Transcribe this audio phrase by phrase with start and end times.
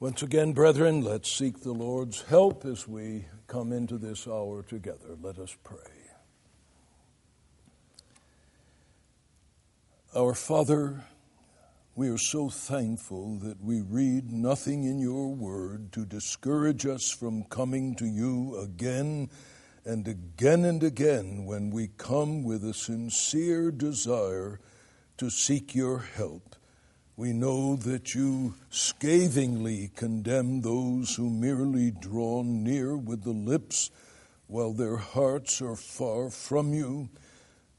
[0.00, 5.16] Once again, brethren, let's seek the Lord's help as we come into this hour together.
[5.20, 5.76] Let us pray.
[10.14, 11.02] Our Father,
[11.96, 17.42] we are so thankful that we read nothing in your word to discourage us from
[17.42, 19.28] coming to you again
[19.84, 24.60] and again and again when we come with a sincere desire
[25.16, 26.54] to seek your help.
[27.18, 33.90] We know that you scathingly condemn those who merely draw near with the lips
[34.46, 37.08] while their hearts are far from you.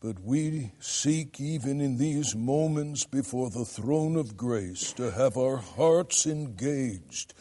[0.01, 5.55] But we seek, even in these moments before the throne of grace, to have our
[5.55, 7.33] hearts engaged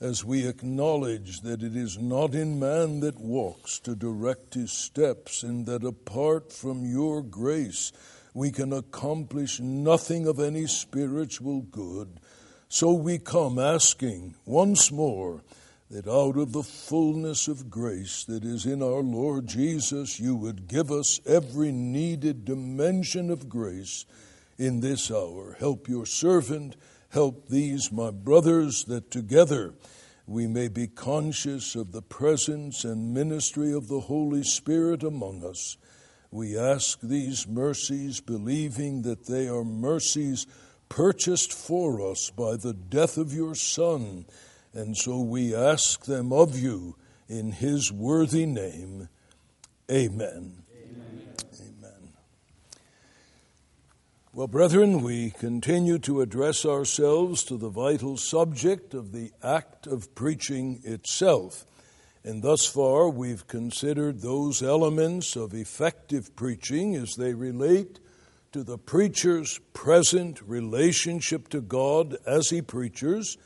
[0.00, 5.44] as we acknowledge that it is not in man that walks to direct his steps,
[5.44, 7.92] and that apart from your grace,
[8.36, 12.20] we can accomplish nothing of any spiritual good.
[12.68, 15.42] So we come asking once more
[15.90, 20.68] that out of the fullness of grace that is in our Lord Jesus, you would
[20.68, 24.04] give us every needed dimension of grace
[24.58, 25.56] in this hour.
[25.58, 26.76] Help your servant,
[27.08, 29.72] help these, my brothers, that together
[30.26, 35.78] we may be conscious of the presence and ministry of the Holy Spirit among us
[36.30, 40.46] we ask these mercies, believing that they are mercies
[40.88, 44.26] purchased for us by the death of your Son,
[44.72, 46.96] and so we ask them of you
[47.28, 49.08] in his worthy name.
[49.90, 50.62] Amen.
[51.60, 52.12] Amen.
[54.32, 60.14] Well, brethren, we continue to address ourselves to the vital subject of the act of
[60.14, 61.64] preaching itself.
[62.26, 68.00] And thus far, we've considered those elements of effective preaching as they relate
[68.50, 73.38] to the preacher's present relationship to God as he preaches,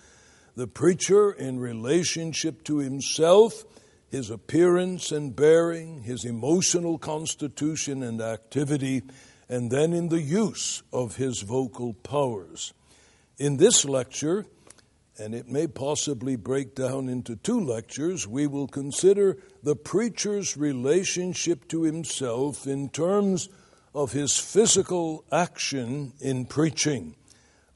[0.56, 3.64] the preacher in relationship to himself,
[4.08, 9.02] his appearance and bearing, his emotional constitution and activity,
[9.46, 12.72] and then in the use of his vocal powers.
[13.36, 14.46] In this lecture,
[15.20, 21.68] and it may possibly break down into two lectures, we will consider the preacher's relationship
[21.68, 23.50] to himself in terms
[23.94, 27.14] of his physical action in preaching.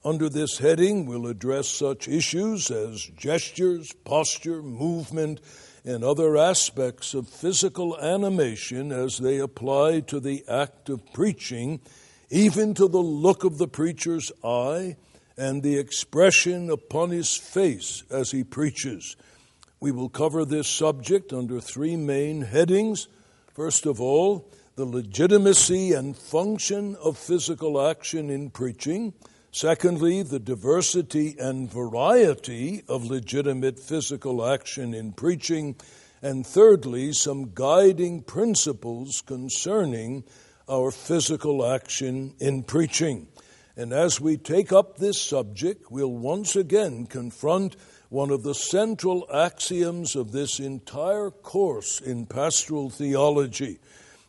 [0.02, 5.40] Under this heading, we'll address such issues as gestures, posture, movement,
[5.84, 11.80] and other aspects of physical animation as they apply to the act of preaching,
[12.30, 14.96] even to the look of the preacher's eye
[15.36, 19.16] and the expression upon his face as he preaches.
[19.80, 23.08] We will cover this subject under three main headings.
[23.52, 29.12] First of all, the legitimacy and function of physical action in preaching.
[29.52, 35.76] Secondly, the diversity and variety of legitimate physical action in preaching.
[36.22, 40.24] And thirdly, some guiding principles concerning
[40.68, 43.28] our physical action in preaching.
[43.76, 47.76] And as we take up this subject, we'll once again confront
[48.08, 53.80] one of the central axioms of this entire course in pastoral theology.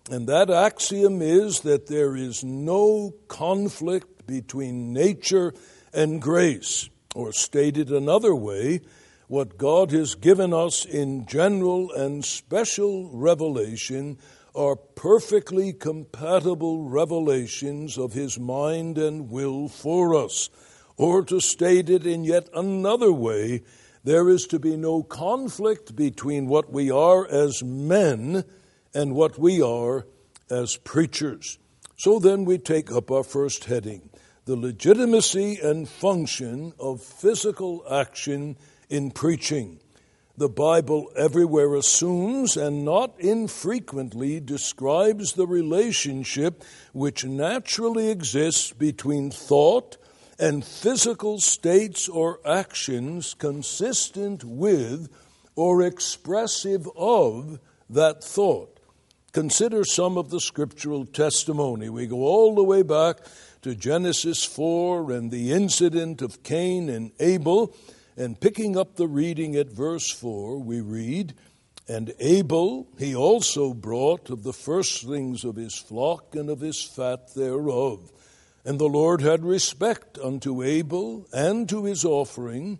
[0.09, 5.53] And that axiom is that there is no conflict between nature
[5.93, 6.89] and grace.
[7.13, 8.81] Or stated another way,
[9.27, 14.17] what God has given us in general and special revelation
[14.55, 20.49] are perfectly compatible revelations of His mind and will for us.
[20.97, 23.63] Or to state it in yet another way,
[24.03, 28.45] there is to be no conflict between what we are as men
[28.93, 30.07] and what we are
[30.49, 31.57] as preachers.
[31.97, 34.09] So then we take up our first heading
[34.45, 38.55] the legitimacy and function of physical action
[38.89, 39.79] in preaching
[40.37, 46.63] the Bible everywhere assumes and not infrequently describes the relationship
[46.93, 49.97] which naturally exists between thought
[50.37, 55.09] and physical states or actions consistent with
[55.55, 57.59] or expressive of
[57.89, 58.79] that thought.
[59.31, 61.89] Consider some of the scriptural testimony.
[61.89, 63.17] We go all the way back
[63.61, 67.75] to Genesis 4 and the incident of Cain and Abel
[68.17, 71.33] and picking up the reading at verse 4, we read,
[71.87, 77.33] And Abel he also brought of the firstlings of his flock and of his fat
[77.35, 78.11] thereof.
[78.63, 82.79] And the Lord had respect unto Abel and to his offering,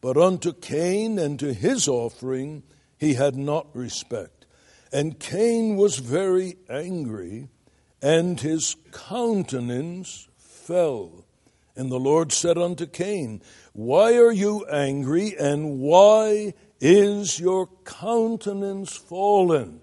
[0.00, 2.64] but unto Cain and to his offering
[2.98, 4.46] he had not respect.
[4.92, 7.48] And Cain was very angry,
[8.02, 11.21] and his countenance fell.
[11.74, 13.42] And the Lord said unto Cain,
[13.72, 19.80] Why are you angry, and why is your countenance fallen?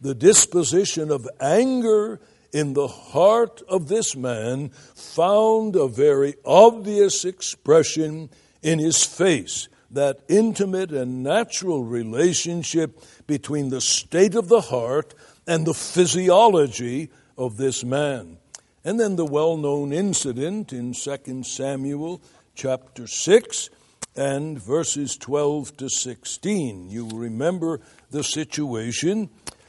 [0.00, 2.20] The disposition of anger
[2.52, 8.30] in the heart of this man found a very obvious expression
[8.62, 9.68] in his face.
[9.90, 15.14] That intimate and natural relationship between the state of the heart
[15.46, 18.39] and the physiology of this man.
[18.84, 22.22] And then the well known incident in 2 Samuel
[22.54, 23.70] chapter 6
[24.16, 26.88] and verses 12 to 16.
[26.88, 27.80] You remember
[28.10, 29.28] the situation.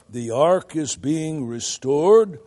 [0.09, 2.39] The ark is being restored.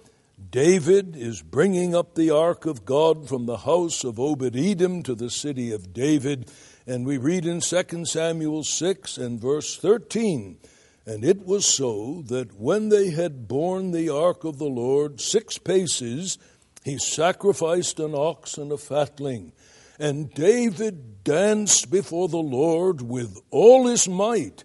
[0.50, 5.14] David is bringing up the ark of God from the house of Obed Edom to
[5.14, 6.50] the city of David.
[6.86, 10.58] And we read in 2 Samuel 6 and verse 13
[11.06, 15.58] And it was so that when they had borne the ark of the Lord six
[15.58, 16.38] paces,
[16.84, 19.52] he sacrificed an ox and a fatling.
[19.98, 24.64] And David danced before the Lord with all his might.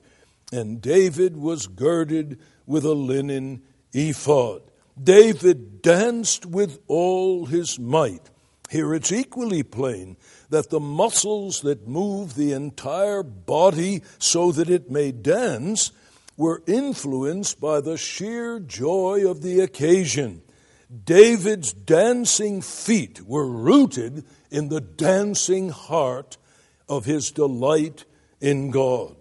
[0.52, 3.62] And David was girded with a linen
[3.94, 4.64] ephod.
[5.02, 8.30] David danced with all his might.
[8.70, 10.18] Here it's equally plain
[10.50, 15.92] that the muscles that move the entire body so that it may dance
[16.36, 20.42] were influenced by the sheer joy of the occasion.
[20.90, 26.38] David's dancing feet were rooted in the dancing heart
[26.88, 28.06] of his delight
[28.42, 29.16] in God.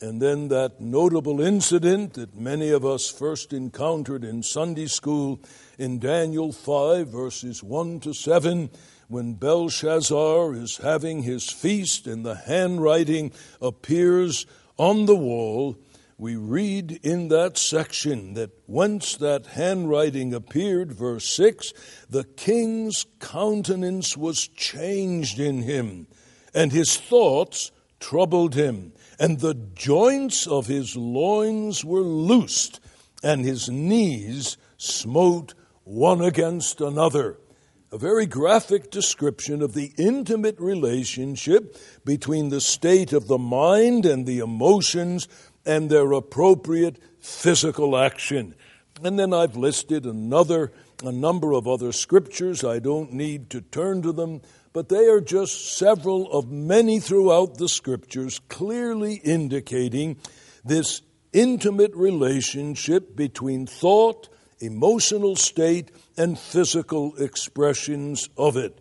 [0.00, 5.40] And then that notable incident that many of us first encountered in Sunday school
[5.78, 8.68] in Daniel 5, verses 1 to 7,
[9.08, 13.32] when Belshazzar is having his feast and the handwriting
[13.62, 14.44] appears
[14.76, 15.78] on the wall
[16.18, 21.72] we read in that section that once that handwriting appeared, verse 6,
[22.08, 26.06] the king's countenance was changed in him,
[26.54, 27.70] and his thoughts
[28.00, 32.80] troubled him, and the joints of his loins were loosed,
[33.22, 35.52] and his knees smote
[35.84, 37.38] one against another.
[37.92, 44.26] A very graphic description of the intimate relationship between the state of the mind and
[44.26, 45.28] the emotions
[45.66, 48.54] and their appropriate physical action.
[49.02, 50.72] And then I've listed another
[51.04, 52.64] a number of other scriptures.
[52.64, 54.40] I don't need to turn to them,
[54.72, 60.16] but they are just several of many throughout the scriptures clearly indicating
[60.64, 61.02] this
[61.32, 64.28] intimate relationship between thought,
[64.58, 68.80] emotional state, and physical expressions of it.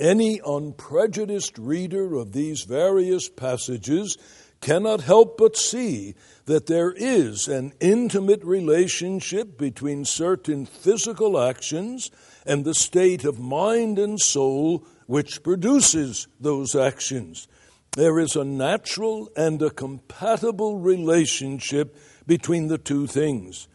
[0.00, 4.18] Any unprejudiced reader of these various passages
[4.62, 6.14] cannot help but see
[6.46, 12.10] that there is an intimate relationship between certain physical actions
[12.46, 17.46] and the state of mind and soul which produces those actions.
[17.92, 21.94] There is a natural and a compatible relationship
[22.26, 23.68] between the two things.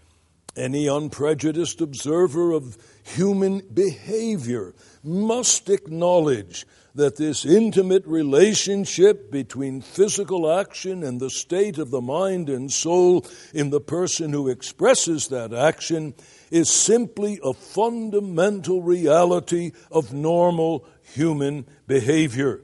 [0.56, 4.74] Any unprejudiced observer of human behavior
[5.04, 6.66] must acknowledge
[6.97, 13.23] that this intimate relationship between physical action and the state of the mind and soul
[13.53, 16.15] in the person who expresses that action
[16.49, 22.61] is simply a fundamental reality of normal human behavior.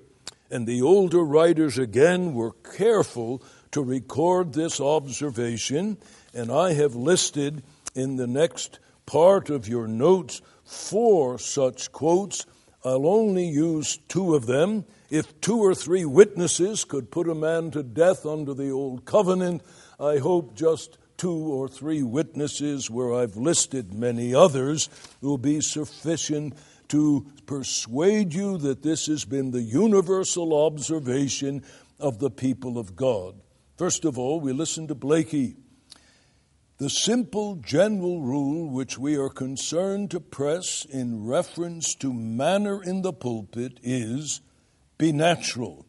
[0.50, 5.97] And the older writers again were careful to record this observation,
[6.33, 7.61] and I have listed
[7.94, 12.47] in the next part of your notes four such quotes
[12.85, 14.85] I'll only use two of them.
[15.09, 19.61] If two or three witnesses could put a man to death under the old covenant,
[19.99, 24.90] I hope just two or three witnesses, where I've listed many others,
[25.21, 26.56] will be sufficient
[26.90, 31.63] to persuade you that this has been the universal observation
[31.99, 33.35] of the people of God.
[33.78, 35.56] First of all, we listen to Blaikie.
[36.83, 43.04] The simple general rule which we are concerned to press in reference to manner in
[43.04, 44.42] the pulpit is
[44.97, 45.85] be natural.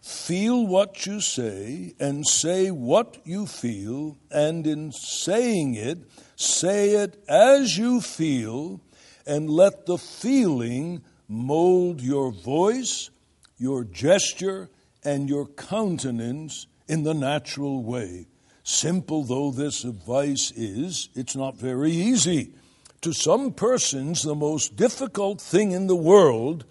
[0.00, 5.98] Feel what you say and say what you feel, and in saying it,
[6.34, 8.80] say it as you feel,
[9.26, 13.10] and let the feeling mold your voice,
[13.58, 14.70] your gesture,
[15.04, 18.28] and your countenance in the natural way.
[18.68, 22.52] Simple though this advice is, it's not very easy.
[23.00, 26.66] To some persons, the most difficult thing in the world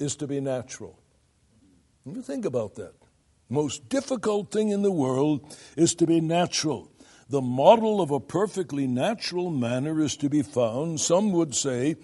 [0.00, 0.98] is to be natural.
[2.04, 2.94] You think about that.
[3.48, 6.90] Most difficult thing in the world is to be natural.
[7.30, 11.94] The model of a perfectly natural manner is to be found, some would say,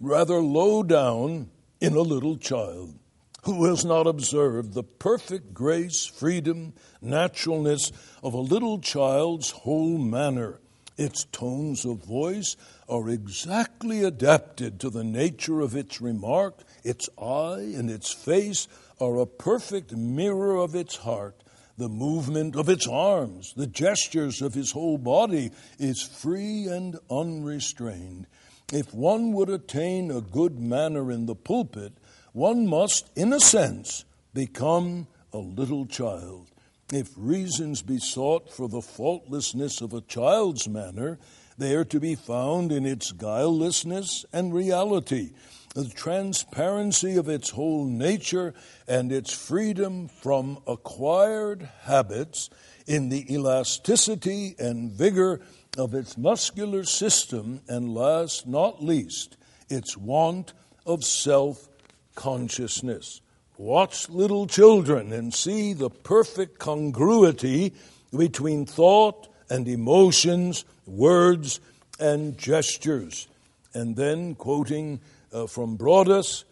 [0.00, 1.48] rather low down
[1.80, 2.99] in a little child
[3.44, 7.92] who has not observed the perfect grace, freedom, naturalness
[8.22, 10.60] of a little child's whole manner.
[10.96, 12.56] Its tones of voice
[12.86, 16.62] are exactly adapted to the nature of its remark.
[16.84, 18.68] Its eye and its face
[19.00, 21.42] are a perfect mirror of its heart.
[21.78, 28.26] The movement of its arms, the gestures of his whole body is free and unrestrained.
[28.70, 31.94] If one would attain a good manner in the pulpit,
[32.32, 36.48] one must, in a sense, become a little child.
[36.92, 41.18] If reasons be sought for the faultlessness of a child's manner,
[41.56, 45.30] they are to be found in its guilelessness and reality,
[45.74, 48.54] the transparency of its whole nature,
[48.88, 52.50] and its freedom from acquired habits,
[52.86, 55.40] in the elasticity and vigor
[55.78, 59.36] of its muscular system, and last not least,
[59.68, 60.52] its want
[60.84, 61.68] of self
[62.14, 63.20] consciousness.
[63.58, 67.74] Watch little children and see the perfect congruity
[68.16, 71.60] between thought and emotions, words
[71.98, 73.28] and gestures.
[73.74, 75.00] And then, quoting
[75.32, 76.44] uh, from Broadus,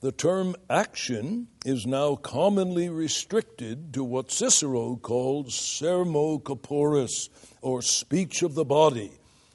[0.00, 7.28] the term action is now commonly restricted to what Cicero called sermo corporis,
[7.60, 9.12] or speech of the body,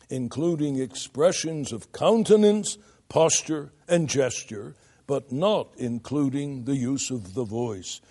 [0.09, 2.77] including expressions of countenance,
[3.09, 4.75] posture, and gesture,
[5.07, 8.01] but not including the use of the voice.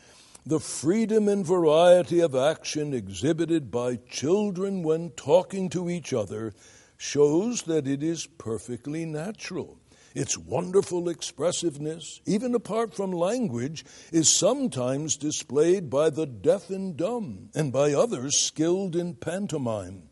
[0.46, 6.52] The freedom and variety of action exhibited by children when talking to each other
[6.98, 9.78] shows that it is perfectly natural.
[10.14, 17.48] Its wonderful expressiveness, even apart from language, is sometimes displayed by the deaf and dumb
[17.54, 20.04] and by others skilled in pantomime.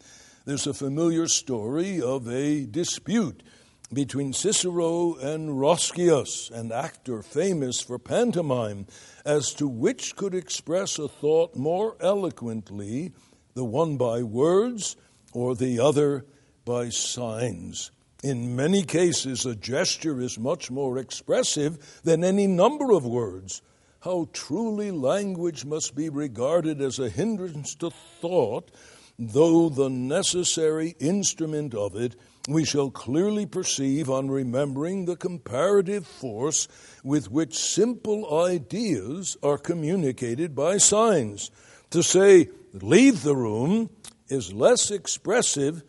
[0.45, 3.45] There's a familiar story of a dispute
[3.93, 8.87] between Cicero and Roscius, an actor famous for pantomime,
[9.25, 13.13] as to which could express a thought more eloquently,
[13.55, 14.97] the one by words
[15.33, 16.25] or the other
[16.65, 17.91] by signs.
[18.23, 23.63] In many cases, a gesture is much more expressive than any number of words.
[24.01, 28.71] How truly language must be regarded as a hindrance to thought,
[29.19, 32.17] though the necessary instrument of it
[32.49, 36.67] we shall clearly perceive on remembering the comparative force
[37.05, 41.51] with which simple ideas are communicated by signs.
[41.91, 43.91] To say, leave the room,
[44.29, 45.83] is less expressive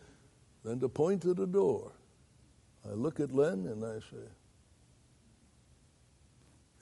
[0.62, 1.92] than to point at a door.
[2.86, 4.28] I look at Len and I say,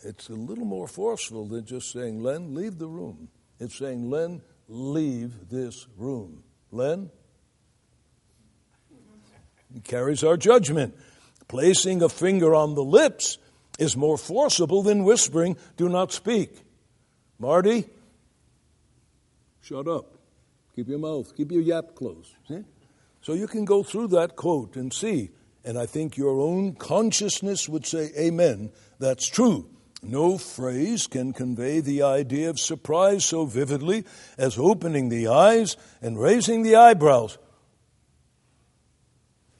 [0.04, 3.28] it's a little more forceful than just saying, Len, leave the room.
[3.60, 6.42] It's saying, Len, leave this room.
[6.72, 7.10] Len,
[9.80, 10.94] carries our judgment.
[11.48, 13.38] Placing a finger on the lips
[13.78, 16.62] is more forcible than whispering, do not speak.
[17.38, 17.84] Marty,
[19.60, 20.14] shut up.
[20.74, 22.34] Keep your mouth, keep your yap closed.
[22.48, 22.64] See?
[23.20, 25.30] So you can go through that quote and see,
[25.64, 29.68] and I think your own consciousness would say, Amen, that's true.
[30.02, 34.04] No phrase can convey the idea of surprise so vividly
[34.36, 37.38] as opening the eyes and raising the eyebrows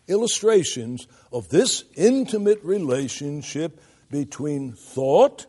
[0.09, 3.81] illustrations of this intimate relationship
[4.11, 5.47] between thought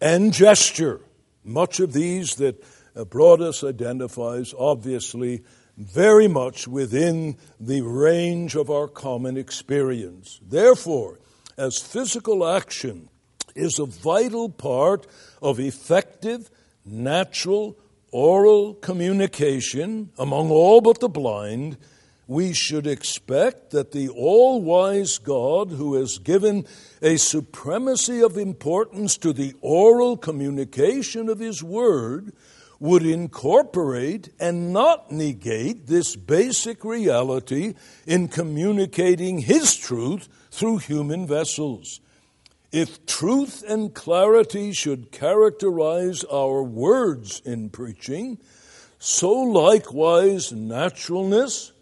[0.00, 1.00] and gesture.
[1.44, 2.62] Much of these that
[2.96, 5.42] uh, Broadus identifies obviously
[5.76, 10.40] very much within the range of our common experience.
[10.46, 11.18] Therefore,
[11.56, 13.08] as physical action
[13.54, 15.06] is a vital part
[15.42, 16.50] of effective,
[16.84, 17.78] natural,
[18.12, 21.76] oral communication among all but the blind,
[22.30, 26.64] we should expect that the all wise God, who has given
[27.02, 32.32] a supremacy of importance to the oral communication of His Word,
[32.78, 37.74] would incorporate and not negate this basic reality
[38.06, 42.00] in communicating His truth through human vessels.
[42.70, 48.38] If truth and clarity should characterize our words in preaching,
[49.00, 51.72] so likewise naturalness,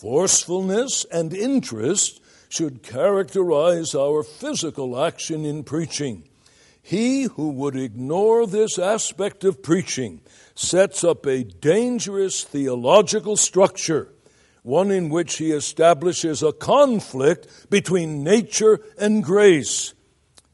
[0.00, 6.28] forcefulness and interest should characterize our physical action in preaching.
[6.82, 10.20] He who would ignore this aspect of preaching
[10.54, 14.12] sets up a dangerous theological structure,
[14.62, 19.94] one in which he establishes a conflict between nature and grace.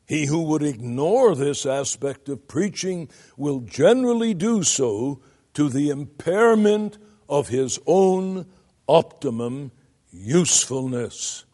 [0.06, 5.20] He who would ignore this aspect of preaching will generally do so
[5.54, 8.46] to the impairment of his own
[8.88, 9.72] optimum
[10.10, 11.44] usefulness.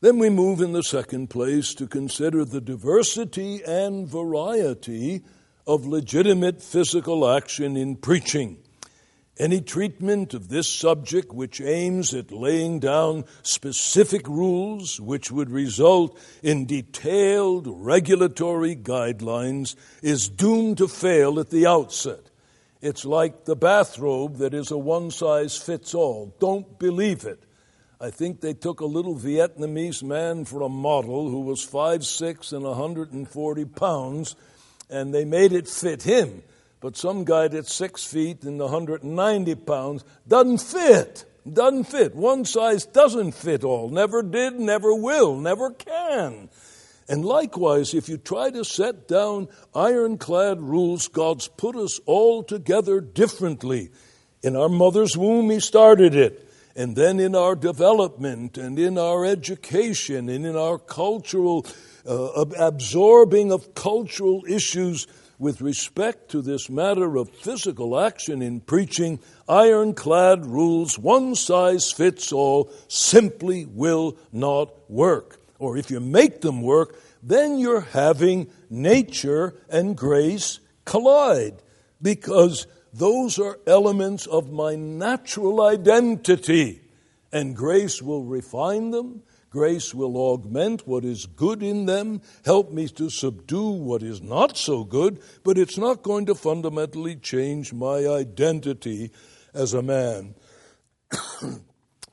[0.00, 5.22] Then we move in the second place to consider the diversity and variety
[5.66, 8.58] of legitimate physical action in preaching.
[9.38, 16.18] Any treatment of this subject which aims at laying down specific rules which would result
[16.42, 22.30] in detailed regulatory guidelines is doomed to fail at the outset.
[22.80, 26.34] It's like the bathrobe that is a one size fits all.
[26.38, 27.42] Don't believe it.
[28.00, 32.62] I think they took a little Vietnamese man for a model who was 5'6 and
[32.64, 34.36] 140 pounds,
[34.88, 36.44] and they made it fit him.
[36.80, 41.24] But some guy that's six feet and 190 pounds doesn't fit.
[41.52, 42.14] Doesn't fit.
[42.14, 43.88] One size doesn't fit all.
[43.88, 46.48] Never did, never will, never can.
[47.08, 53.00] And likewise, if you try to set down ironclad rules, God's put us all together
[53.00, 53.90] differently.
[54.42, 56.44] In our mother's womb, He started it.
[56.76, 61.66] And then in our development and in our education and in our cultural
[62.06, 69.20] uh, absorbing of cultural issues, with respect to this matter of physical action in preaching,
[69.48, 75.37] ironclad rules, one size fits all, simply will not work.
[75.58, 81.62] Or if you make them work, then you're having nature and grace collide
[82.00, 86.82] because those are elements of my natural identity.
[87.32, 92.86] And grace will refine them Grace will augment what is good in them, help me
[92.88, 98.06] to subdue what is not so good, but it's not going to fundamentally change my
[98.06, 99.10] identity
[99.54, 100.34] as a man.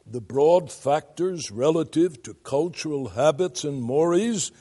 [0.06, 4.52] the broad factors relative to cultural habits and mores,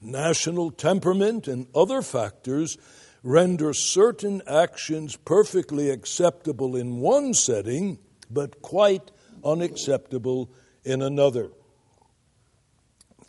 [0.00, 2.78] national temperament, and other factors
[3.22, 7.98] render certain actions perfectly acceptable in one setting,
[8.30, 9.10] but quite
[9.44, 10.50] unacceptable
[10.84, 11.50] in another.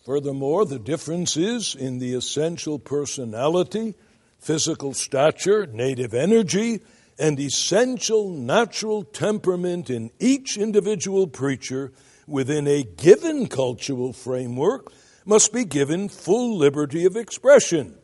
[0.06, 3.96] Furthermore, the differences in the essential personality,
[4.38, 6.82] physical stature, native energy,
[7.18, 11.92] and essential natural temperament in each individual preacher
[12.28, 14.92] within a given cultural framework
[15.26, 17.98] must be given full liberty of expression.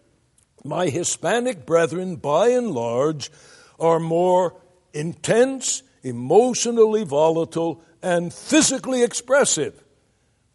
[0.64, 3.32] My Hispanic brethren, by and large,
[3.80, 4.56] are more
[4.94, 9.84] intense, emotionally volatile, and physically expressive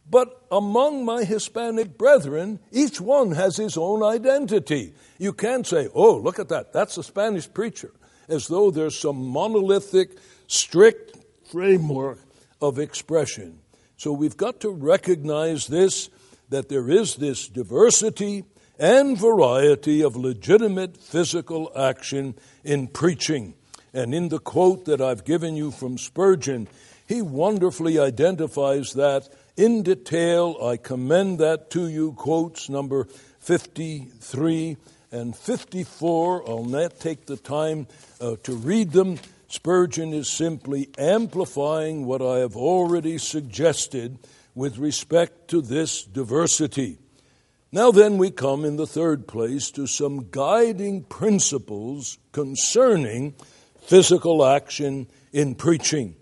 [0.09, 4.94] but among my Hispanic brethren, each one has his own identity.
[5.18, 7.90] You can't say, oh, look at that, that's a Spanish preacher,
[8.28, 11.16] as though there's some monolithic, strict
[11.50, 12.18] framework
[12.60, 13.58] of expression.
[13.96, 16.10] So we've got to recognize this
[16.48, 18.44] that there is this diversity
[18.78, 23.54] and variety of legitimate physical action in preaching.
[23.92, 26.68] And in the quote that I've given you from Spurgeon,
[27.08, 30.56] he wonderfully identifies that in detail.
[30.62, 32.12] I commend that to you.
[32.12, 33.06] Quotes number
[33.40, 34.76] 53
[35.10, 36.48] and 54.
[36.48, 37.86] I'll not take the time
[38.20, 39.18] uh, to read them.
[39.48, 44.18] Spurgeon is simply amplifying what I have already suggested
[44.54, 46.98] with respect to this diversity.
[47.72, 53.34] Now, then, we come in the third place to some guiding principles concerning
[53.82, 56.16] physical action in preaching.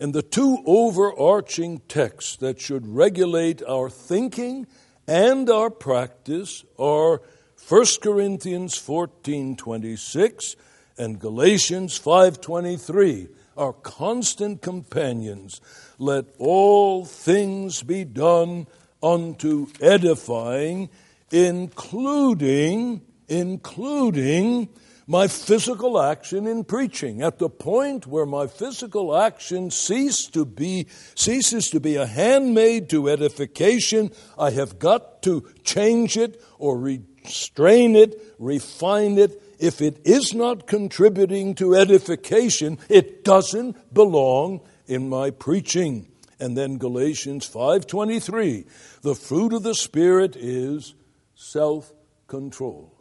[0.00, 4.66] And the two overarching texts that should regulate our thinking
[5.06, 7.20] and our practice are
[7.66, 10.56] 1 Corinthians 14:26
[10.98, 15.62] and Galatians 5:23, are constant companions.
[15.98, 18.66] Let all things be done
[19.02, 20.90] unto edifying,
[21.30, 24.68] including including
[25.06, 27.22] my physical action in preaching.
[27.22, 32.88] At the point where my physical action cease to be, ceases to be a handmaid
[32.90, 36.78] to edification, I have got to change it or
[37.24, 39.40] restrain it, refine it.
[39.58, 46.08] If it is not contributing to edification, it doesn't belong in my preaching.
[46.38, 48.66] And then Galatians 5:23,
[49.02, 50.94] the fruit of the spirit is
[51.34, 52.92] self-control.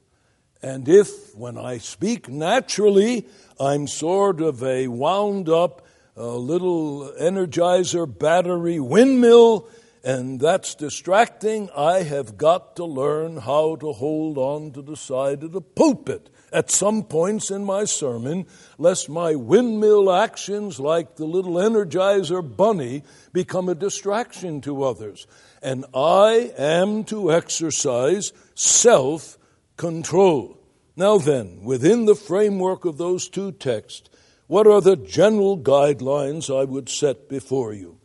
[0.62, 3.28] And if, when I speak naturally,
[3.60, 9.68] I'm sort of a wound up a little energizer battery windmill,
[10.04, 15.44] and that's distracting, I have got to learn how to hold on to the side
[15.44, 18.46] of the pulpit at some points in my sermon,
[18.78, 25.26] lest my windmill actions, like the little energizer bunny, become a distraction to others.
[25.62, 29.38] And I am to exercise self
[29.78, 30.60] control.
[30.98, 34.10] Now, then, within the framework of those two texts,
[34.48, 38.00] what are the general guidelines I would set before you?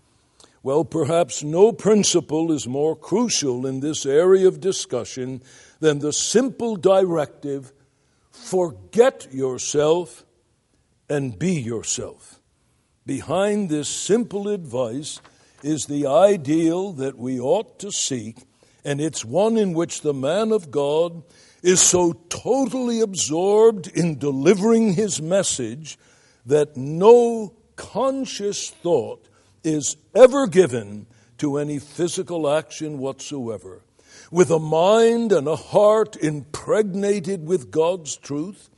[0.68, 5.40] Well, perhaps no principle is more crucial in this area of discussion
[5.81, 7.72] than the simple directive
[8.31, 10.26] forget yourself
[11.09, 12.42] and be yourself.
[13.07, 15.22] Behind this simple advice
[15.62, 18.37] is the ideal that we ought to seek,
[18.85, 21.22] and it's one in which the man of God
[21.62, 25.98] is so totally absorbed in delivering his message
[26.44, 29.28] that no conscious thought
[29.68, 31.07] is ever given
[31.38, 33.83] to any physical action whatsoever.
[34.31, 38.68] With a mind and a heart impregnated with God's truth,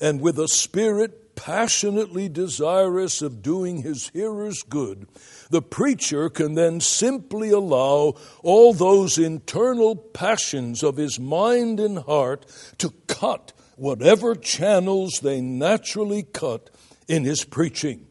[0.00, 5.06] and with a spirit passionately desirous of doing his hearers good,
[5.50, 12.44] the preacher can then simply allow all those internal passions of his mind and heart
[12.78, 16.70] to cut whatever channels they naturally cut
[17.08, 18.06] in his preaching.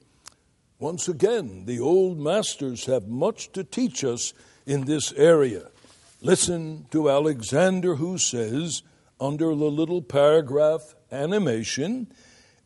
[0.82, 4.34] Once again, the old masters have much to teach us
[4.66, 5.70] in this area.
[6.24, 8.82] Listen to Alexander, who says,
[9.20, 12.12] under the little paragraph animation,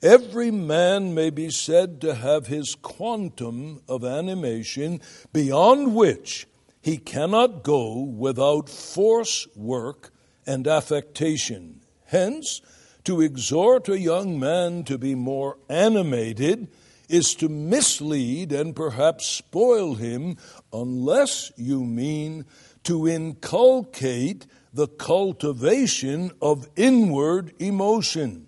[0.01, 5.01] every man may be said to have his quantum of animation
[5.34, 6.47] beyond which
[6.82, 10.13] he cannot go without force, work,
[10.47, 11.82] and affectation.
[12.06, 12.62] Hence,
[13.04, 16.69] to exhort a young man to be more animated
[17.10, 20.38] is to mislead and perhaps spoil him
[20.74, 22.46] unless you mean
[22.84, 28.48] to inculcate the cultivation of inward emotion.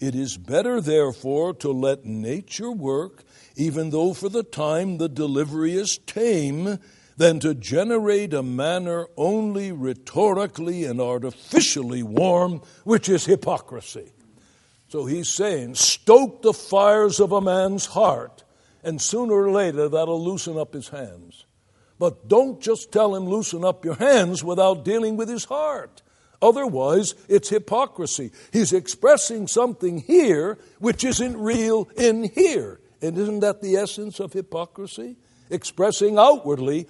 [0.00, 3.24] It is better, therefore, to let nature work,
[3.56, 6.78] even though for the time the delivery is tame,
[7.16, 14.12] than to generate a manner only rhetorically and artificially warm, which is hypocrisy.
[14.88, 18.44] So he's saying, stoke the fires of a man's heart,
[18.82, 21.44] and sooner or later that'll loosen up his hands.
[21.98, 26.02] But don't just tell him, loosen up your hands without dealing with his heart.
[26.40, 28.30] Otherwise, it's hypocrisy.
[28.52, 32.80] He's expressing something here which isn't real in here.
[33.02, 35.16] And isn't that the essence of hypocrisy?
[35.50, 36.86] Expressing outwardly,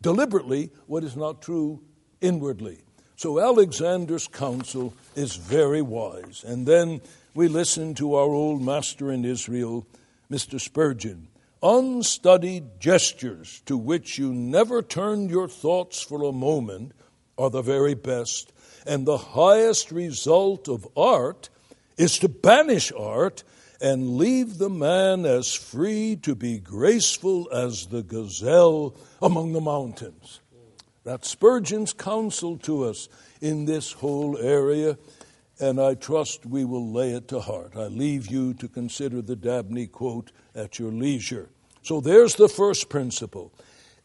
[0.00, 1.82] deliberately, what is not true
[2.20, 2.80] inwardly.
[3.16, 6.42] So Alexander's counsel is very wise.
[6.46, 7.02] And then
[7.34, 9.86] we listen to our old master in Israel,
[10.30, 10.60] Mr.
[10.60, 11.28] Spurgeon.
[11.62, 16.92] Unstudied gestures to which you never turned your thoughts for a moment
[17.36, 18.52] are the very best.
[18.86, 21.50] And the highest result of art
[21.96, 23.44] is to banish art
[23.80, 30.40] and leave the man as free to be graceful as the gazelle among the mountains.
[31.04, 33.08] That's Spurgeon's counsel to us
[33.40, 34.98] in this whole area
[35.60, 37.76] and I trust we will lay it to heart.
[37.76, 41.50] I leave you to consider the Dabney quote at your leisure.
[41.82, 43.52] So there's the first principle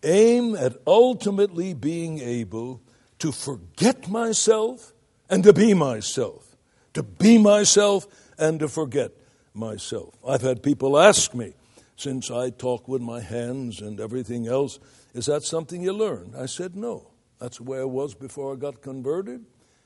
[0.03, 2.81] aim at ultimately being able
[3.19, 4.93] to forget myself
[5.29, 6.55] and to be myself,
[6.93, 8.05] to be myself
[8.37, 9.11] and to forget
[9.53, 10.13] myself.
[10.27, 11.53] I've had people ask me,
[11.95, 14.79] since I talk with my hands and everything else,
[15.13, 16.35] is that something you learned?
[16.37, 17.07] I said, no.
[17.39, 19.45] That's the way I was before I got converted,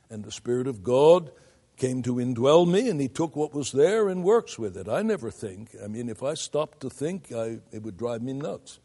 [0.09, 1.31] and the Spirit of God
[1.79, 4.87] came to indwell me, and he took what was there and works with it.
[4.87, 5.75] I never think.
[5.83, 8.79] I mean, if I stopped to think, I, it would drive me nuts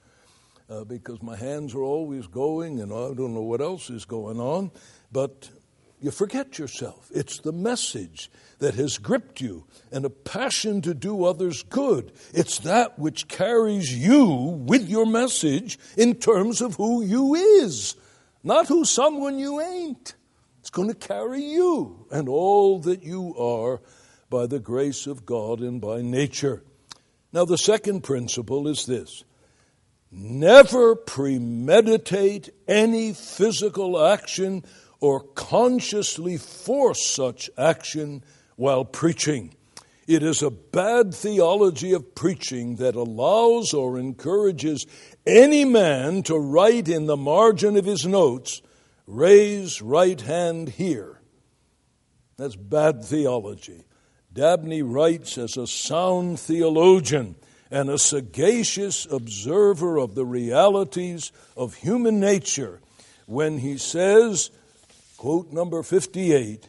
[0.71, 4.41] uh, because my hands are always going, and I don't know what else is going
[4.41, 4.71] on.
[5.13, 5.51] But
[6.01, 7.11] you forget yourself.
[7.15, 12.13] It's the message that has gripped you and a passion to do others good.
[12.33, 14.25] It's that which carries you
[14.67, 17.97] with your message in terms of who you is,
[18.43, 20.15] not who someone you ain't.
[20.75, 23.81] Going to carry you and all that you are
[24.29, 26.65] by the grace of God and by nature.
[27.33, 29.23] Now, the second principle is this
[30.11, 34.65] never premeditate any physical action
[34.99, 38.25] or consciously force such action
[38.57, 39.55] while preaching.
[40.09, 44.87] It is a bad theology of preaching that allows or encourages
[45.25, 48.61] any man to write in the margin of his notes,
[49.07, 51.21] raise right hand here.
[52.37, 53.85] That's bad theology.
[54.33, 57.37] Dabney writes as a sound theologian
[57.71, 62.81] and a sagacious observer of the realities of human nature
[63.27, 64.51] when he says,
[65.17, 66.69] quote number 58,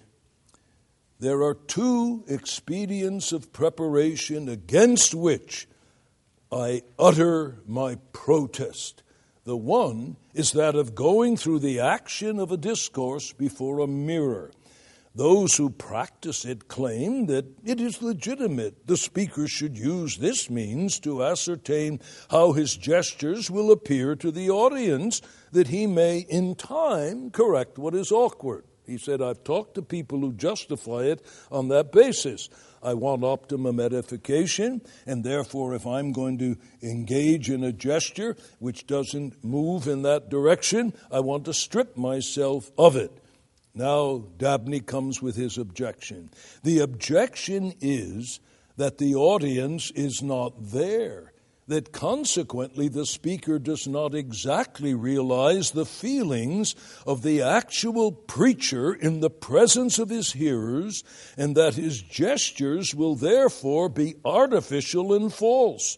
[1.19, 5.67] there are two expedients of preparation against which
[6.51, 9.01] I utter my protest.
[9.45, 14.51] The one is that of going through the action of a discourse before a mirror.
[15.13, 18.87] Those who practice it claim that it is legitimate.
[18.87, 24.49] The speaker should use this means to ascertain how his gestures will appear to the
[24.49, 28.65] audience, that he may, in time, correct what is awkward.
[28.85, 32.49] He said, I've talked to people who justify it on that basis.
[32.85, 38.85] I want optimum edification, and therefore, if I'm going to engage in a gesture which
[38.85, 43.11] doesn't move in that direction, I want to strip myself of it.
[43.73, 46.29] Now, Dabney comes with his objection.
[46.63, 48.39] The objection is
[48.77, 51.33] that the audience is not there,
[51.67, 56.75] that consequently the speaker does not exactly realize the feelings
[57.07, 61.03] of the actual preacher in the presence of his hearers,
[61.35, 65.97] and that his gestures will therefore be artificial and false.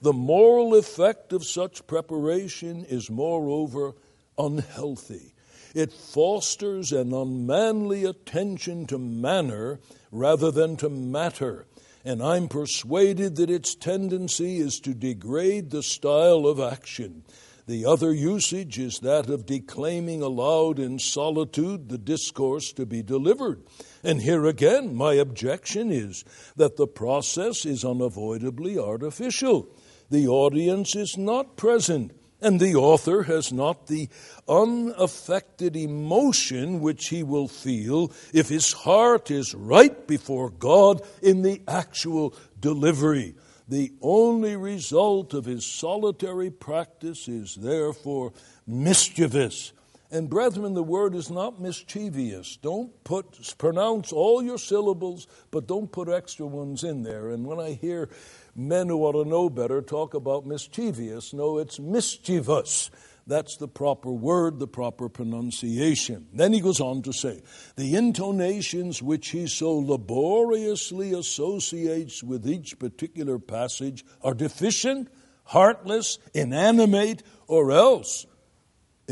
[0.00, 3.94] The moral effect of such preparation is, moreover,
[4.38, 5.34] unhealthy.
[5.74, 9.78] It fosters an unmanly attention to manner
[10.10, 11.66] rather than to matter.
[12.04, 17.22] And I'm persuaded that its tendency is to degrade the style of action.
[17.66, 23.62] The other usage is that of declaiming aloud in solitude the discourse to be delivered.
[24.02, 26.24] And here again, my objection is
[26.56, 29.68] that the process is unavoidably artificial.
[30.10, 32.12] The audience is not present.
[32.42, 34.08] And the author has not the
[34.48, 41.62] unaffected emotion which he will feel if his heart is right before God in the
[41.68, 43.36] actual delivery.
[43.68, 48.32] The only result of his solitary practice is therefore
[48.66, 49.72] mischievous.
[50.12, 52.56] And brethren, the word is not mischievous.
[52.56, 57.30] Don't put pronounce all your syllables, but don't put extra ones in there.
[57.30, 58.10] And when I hear
[58.54, 61.32] men who ought to know better talk about mischievous.
[61.32, 62.90] No, it's mischievous.
[63.26, 66.26] That's the proper word, the proper pronunciation.
[66.34, 67.40] Then he goes on to say,
[67.76, 75.08] the intonations which he so laboriously associates with each particular passage are deficient,
[75.44, 78.26] heartless, inanimate, or else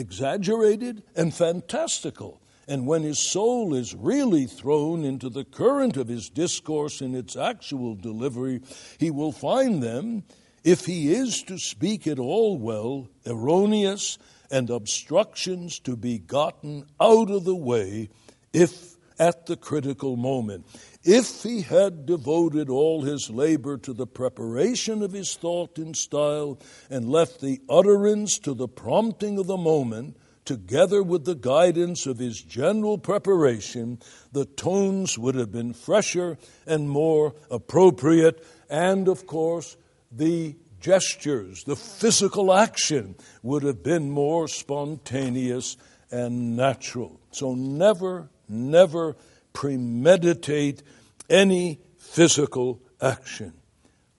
[0.00, 2.40] exaggerated and fantastical.
[2.66, 7.36] And when his soul is really thrown into the current of his discourse in its
[7.36, 8.60] actual delivery,
[8.98, 10.24] he will find them,
[10.64, 14.18] if he is to speak at all well, erroneous
[14.50, 18.08] and obstructions to be gotten out of the way
[18.52, 20.66] if at the critical moment.
[21.02, 26.58] If he had devoted all his labor to the preparation of his thought and style
[26.90, 32.18] and left the utterance to the prompting of the moment, together with the guidance of
[32.18, 33.98] his general preparation,
[34.32, 36.36] the tones would have been fresher
[36.66, 39.78] and more appropriate, and of course,
[40.12, 45.78] the gestures, the physical action would have been more spontaneous
[46.10, 47.20] and natural.
[47.30, 49.16] So never, never
[49.52, 50.82] premeditate
[51.28, 53.54] any physical action.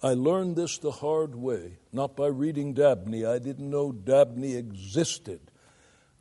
[0.04, 3.26] I learned this the hard way, not by reading Dabney.
[3.26, 5.52] I didn't know Dabney existed.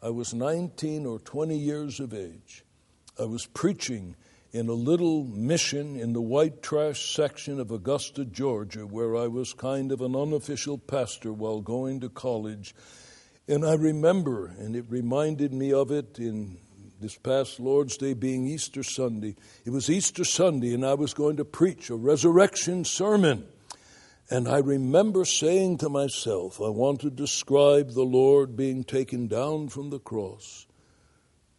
[0.03, 2.65] I was 19 or 20 years of age.
[3.19, 4.17] I was preaching
[4.53, 9.53] in a little mission in the white trash section of Augusta, Georgia, where I was
[9.53, 12.75] kind of an unofficial pastor while going to college.
[13.47, 16.59] And I remember, and it reminded me of it in
[17.01, 19.35] this past Lord's Day being Easter Sunday.
[19.65, 23.47] It was Easter Sunday, and I was going to preach a resurrection sermon.
[24.29, 29.69] And I remember saying to myself, I want to describe the Lord being taken down
[29.69, 30.67] from the cross,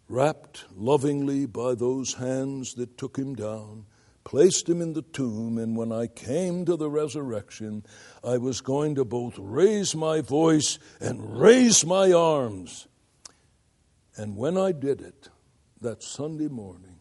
[0.08, 3.86] wrapped lovingly by those hands that took him down,
[4.24, 7.84] placed him in the tomb, and when I came to the resurrection,
[8.24, 12.88] I was going to both raise my voice and raise my arms.
[14.22, 15.30] And when I did it,
[15.82, 17.00] that Sunday morning,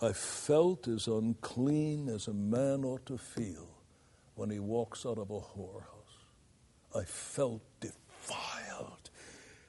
[0.00, 3.68] I felt as unclean as a man ought to feel
[4.36, 6.22] when he walks out of a whorehouse.
[6.94, 9.10] I felt defiled.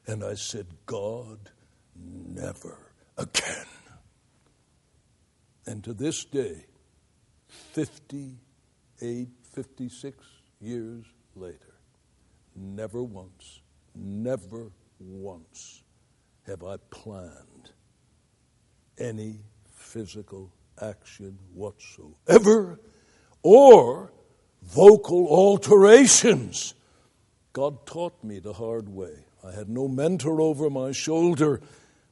[0.06, 1.50] And I said, God,
[1.96, 2.78] never
[3.18, 3.66] again.
[5.66, 6.68] And to this day,
[7.48, 10.26] 58, 56
[10.62, 11.74] years later,
[12.56, 13.62] never once,
[13.96, 15.82] never once
[16.48, 17.72] have I planned
[18.98, 19.42] any
[19.76, 22.80] physical action whatsoever
[23.44, 24.14] or
[24.64, 26.74] vocal alterations.
[27.54, 29.26] God taught me the hard way.
[29.44, 31.62] I had no mentor over my shoulder,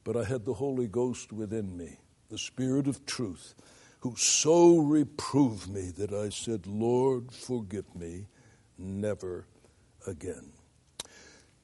[0.04, 1.98] but I had the Holy Ghost within me,
[2.30, 3.54] the Spirit of truth,
[4.00, 8.26] who so reproved me that I said, Lord, forgive me,
[8.78, 9.46] never
[10.06, 10.52] again.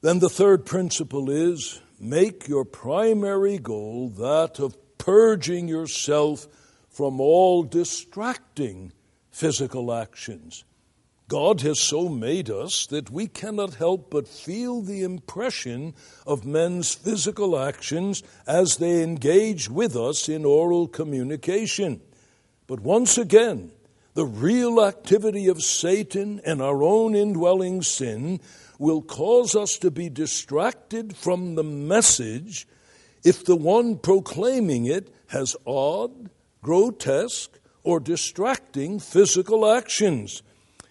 [0.00, 6.48] Then the third principle is make your primary goal that of purging yourself
[6.90, 8.92] from all distracting
[9.30, 10.64] physical actions.
[11.28, 15.94] God has so made us that we cannot help but feel the impression
[16.26, 22.02] of men's physical actions as they engage with us in oral communication.
[22.66, 23.70] But once again,
[24.14, 28.40] the real activity of Satan and our own indwelling sin
[28.78, 32.66] will cause us to be distracted from the message
[33.24, 36.30] if the one proclaiming it has odd,
[36.62, 40.42] grotesque, or distracting physical actions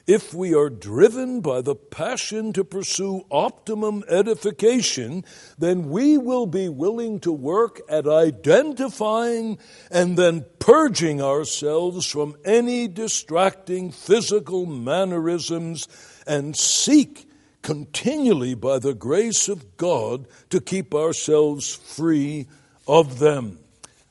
[0.07, 5.23] if we are driven by the passion to pursue optimum edification,
[5.57, 9.57] then we will be willing to work at identifying
[9.89, 15.87] and then purging ourselves from any distracting physical mannerisms
[16.25, 17.29] and seek
[17.61, 22.47] continually by the grace of God to keep ourselves free
[22.87, 23.59] of them.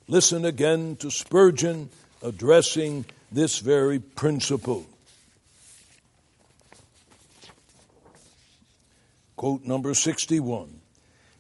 [0.09, 1.91] Listen again to Spurgeon
[2.23, 4.87] addressing this very principle.
[9.41, 10.83] Quote number 61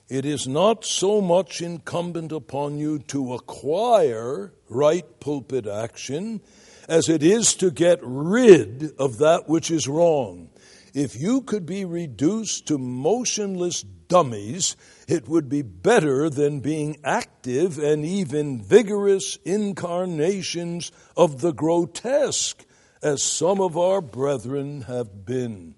[0.08, 6.40] It is not so much incumbent upon you to acquire right pulpit action
[6.88, 10.48] as it is to get rid of that which is wrong.
[10.94, 17.78] If you could be reduced to motionless dummies, it would be better than being active
[17.78, 22.64] and even vigorous incarnations of the grotesque,
[23.02, 25.74] as some of our brethren have been.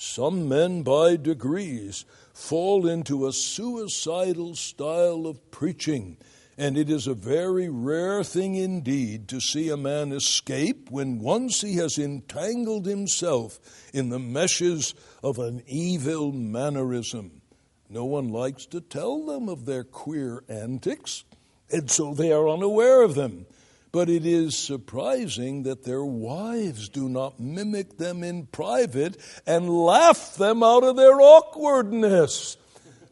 [0.00, 6.18] Some men, by degrees, fall into a suicidal style of preaching,
[6.56, 11.62] and it is a very rare thing indeed to see a man escape when once
[11.62, 13.58] he has entangled himself
[13.92, 17.42] in the meshes of an evil mannerism.
[17.90, 21.24] No one likes to tell them of their queer antics,
[21.72, 23.46] and so they are unaware of them.
[23.90, 30.34] But it is surprising that their wives do not mimic them in private and laugh
[30.36, 32.56] them out of their awkwardness.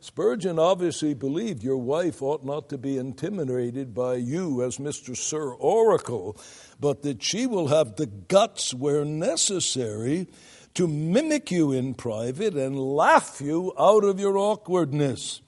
[0.01, 5.17] Spurgeon obviously believed your wife ought not to be intimidated by you as Mr.
[5.17, 6.37] Sir Oracle,
[6.79, 10.29] but that she will have the guts where necessary
[10.75, 15.41] to mimic you in private and laugh you out of your awkwardness.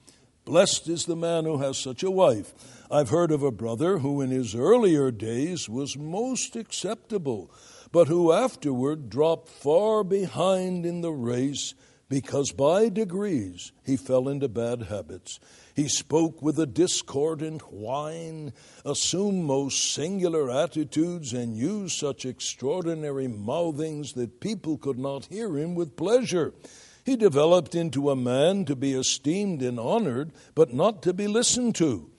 [0.49, 2.55] Blessed is the man who has such a wife.
[2.91, 7.51] I've heard of a brother who in his earlier days was most acceptable,
[7.93, 11.75] but who afterward dropped far behind in the race
[12.09, 15.39] because by degrees he fell into bad habits.
[15.77, 18.55] He spoke with a discordant whine,
[18.87, 25.75] assumed most singular attitudes, and used such extraordinary mouthings that people could not hear him
[25.75, 26.55] with pleasure.
[27.09, 31.75] He developed into a man to be esteemed and honored, but not to be listened
[31.77, 32.11] to.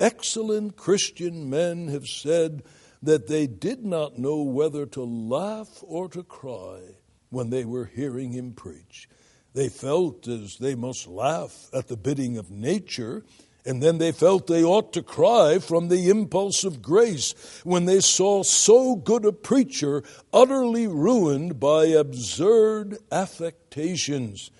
[0.00, 2.62] Excellent Christian men have said
[3.02, 6.80] that they did not know whether to laugh or to cry
[7.28, 9.06] when they were hearing him preach.
[9.52, 13.26] They felt as they must laugh at the bidding of nature,
[13.64, 18.00] and then they felt they ought to cry from the impulse of grace when they
[18.00, 24.50] saw so good a preacher utterly ruined by absurd affectations.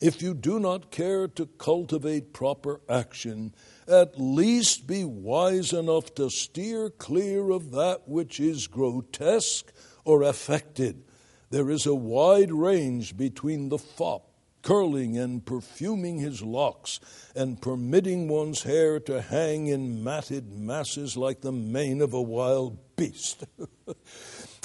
[0.00, 3.52] If you do not care to cultivate proper action,
[3.88, 9.72] at least be wise enough to steer clear of that which is grotesque
[10.04, 11.02] or affected.
[11.50, 14.27] There is a wide range between the fop
[14.68, 17.00] curling and perfuming his locks
[17.34, 22.76] and permitting one's hair to hang in matted masses like the mane of a wild
[22.94, 23.46] beast.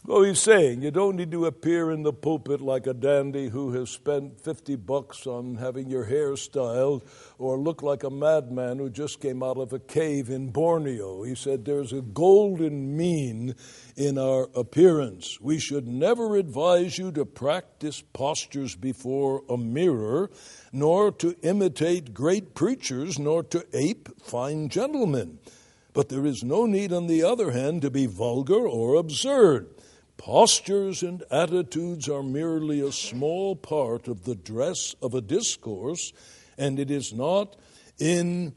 [0.05, 3.71] Well, he's saying you don't need to appear in the pulpit like a dandy who
[3.71, 8.89] has spent 50 bucks on having your hair styled or look like a madman who
[8.89, 11.23] just came out of a cave in Borneo.
[11.23, 13.55] He said there's a golden mean
[13.95, 15.39] in our appearance.
[15.39, 20.29] We should never advise you to practice postures before a mirror,
[20.73, 25.39] nor to imitate great preachers, nor to ape fine gentlemen.
[25.93, 29.69] But there is no need, on the other hand, to be vulgar or absurd.
[30.23, 36.13] Postures and attitudes are merely a small part of the dress of a discourse,
[36.57, 37.57] and it is not
[37.99, 38.53] in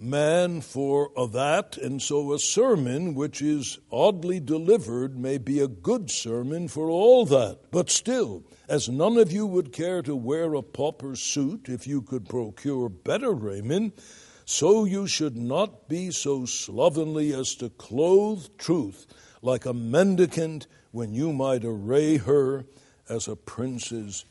[0.00, 5.68] man for a that, and so a sermon which is oddly delivered may be a
[5.68, 7.70] good sermon for all that.
[7.70, 12.02] But still, as none of you would care to wear a pauper suit if you
[12.02, 14.00] could procure better raiment,
[14.44, 19.06] so you should not be so slovenly as to clothe truth
[19.42, 22.64] like a mendicant when you might array her
[23.08, 24.24] as a prince's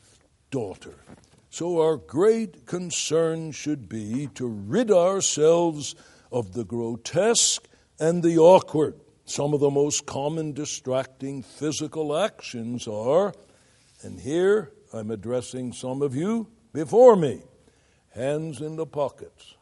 [0.50, 0.94] daughter.
[1.50, 5.96] So, our great concern should be to rid ourselves
[6.30, 7.66] of the grotesque
[7.98, 8.94] and the awkward.
[9.24, 13.32] Some of the most common distracting physical actions are,
[14.02, 17.42] and here I'm addressing some of you before me,
[18.14, 19.54] hands in the pockets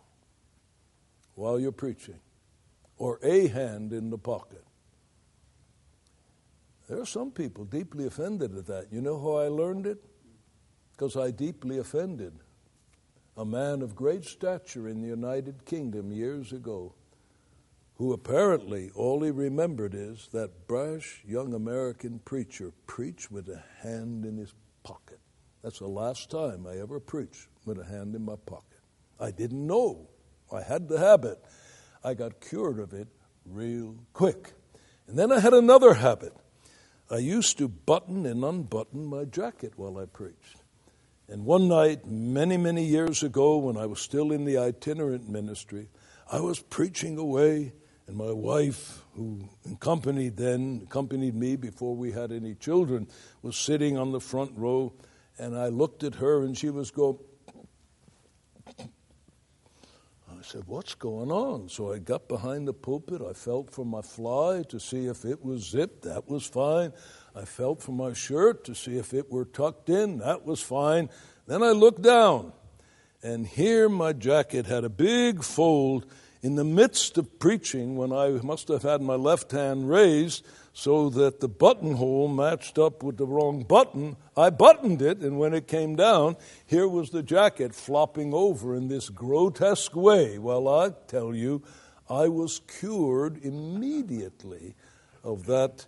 [1.34, 2.20] while you're preaching,
[2.98, 4.64] or a hand in the pocket.
[6.88, 8.92] There are some people deeply offended at that.
[8.92, 10.02] You know how I learned it?
[10.92, 12.32] Because I deeply offended
[13.36, 16.94] a man of great stature in the United Kingdom years ago
[17.98, 24.24] who apparently all he remembered is that brash young American preacher preached with a hand
[24.24, 25.18] in his pocket.
[25.62, 28.78] That's the last time I ever preached with a hand in my pocket.
[29.20, 30.08] I didn't know.
[30.52, 31.42] I had the habit.
[32.04, 33.08] I got cured of it
[33.44, 34.52] real quick.
[35.08, 36.32] And then I had another habit.
[37.10, 40.62] I used to button and unbutton my jacket while I preached.
[41.28, 45.88] And one night, many, many years ago, when I was still in the itinerant ministry,
[46.30, 47.72] I was preaching away,
[48.06, 53.08] and my wife, who accompanied then, accompanied me before we had any children,
[53.42, 54.92] was sitting on the front row,
[55.38, 57.18] and I looked at her, and she was going,
[60.38, 61.68] I said, What's going on?
[61.68, 63.20] So I got behind the pulpit.
[63.20, 66.02] I felt for my fly to see if it was zipped.
[66.02, 66.92] That was fine.
[67.34, 70.18] I felt for my shirt to see if it were tucked in.
[70.18, 71.08] That was fine.
[71.48, 72.52] Then I looked down,
[73.20, 76.06] and here my jacket had a big fold
[76.42, 81.10] in the midst of preaching when I must have had my left hand raised so
[81.10, 84.16] that the buttonhole matched up with the wrong button.
[84.36, 86.36] I buttoned it, and when it came down,
[86.66, 90.38] here was the jacket flopping over in this grotesque way.
[90.38, 91.62] Well, I tell you,
[92.08, 94.76] I was cured immediately
[95.24, 95.86] of that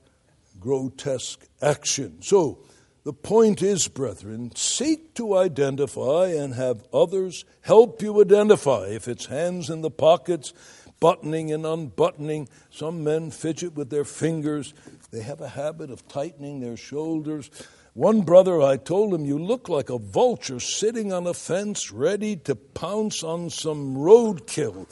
[0.58, 2.20] grotesque action.
[2.22, 2.58] So,
[3.04, 8.86] the point is, brethren, seek to identify and have others help you identify.
[8.88, 10.52] If it's hands in the pockets,
[11.00, 12.48] buttoning and unbuttoning.
[12.70, 14.74] Some men fidget with their fingers.
[15.10, 17.50] They have a habit of tightening their shoulders.
[17.94, 22.36] One brother, I told him, You look like a vulture sitting on a fence ready
[22.36, 24.86] to pounce on some roadkill.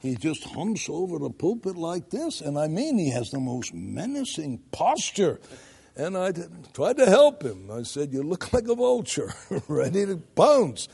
[0.00, 3.74] He just humps over the pulpit like this, and I mean, he has the most
[3.74, 5.40] menacing posture.
[5.96, 6.32] And I
[6.72, 7.70] tried to help him.
[7.70, 9.32] I said, You look like a vulture,
[9.68, 10.88] ready to pounce.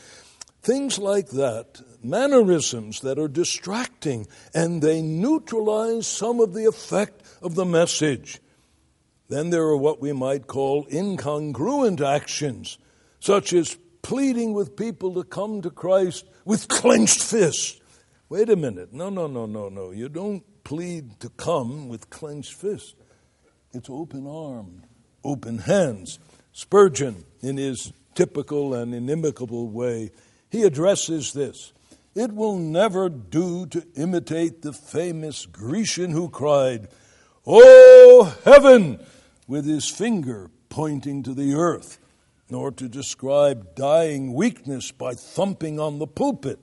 [0.63, 7.55] Things like that, mannerisms that are distracting, and they neutralize some of the effect of
[7.55, 8.41] the message.
[9.29, 12.77] Then there are what we might call incongruent actions,
[13.21, 17.81] such as pleading with people to come to Christ with clenched fists.
[18.29, 18.93] Wait a minute.
[18.93, 19.93] No, no, no, no, no.
[19.93, 22.95] You don't plead to come with clenched fists.
[23.73, 24.87] It's open armed,
[25.25, 26.19] open hands.
[26.53, 30.11] Spurgeon, in his typical and inimicable way,
[30.51, 31.73] he addresses this.
[32.15, 36.89] It will never do to imitate the famous Grecian who cried,
[37.47, 39.05] Oh heaven,
[39.47, 41.99] with his finger pointing to the earth,
[42.49, 46.59] nor to describe dying weakness by thumping on the pulpit.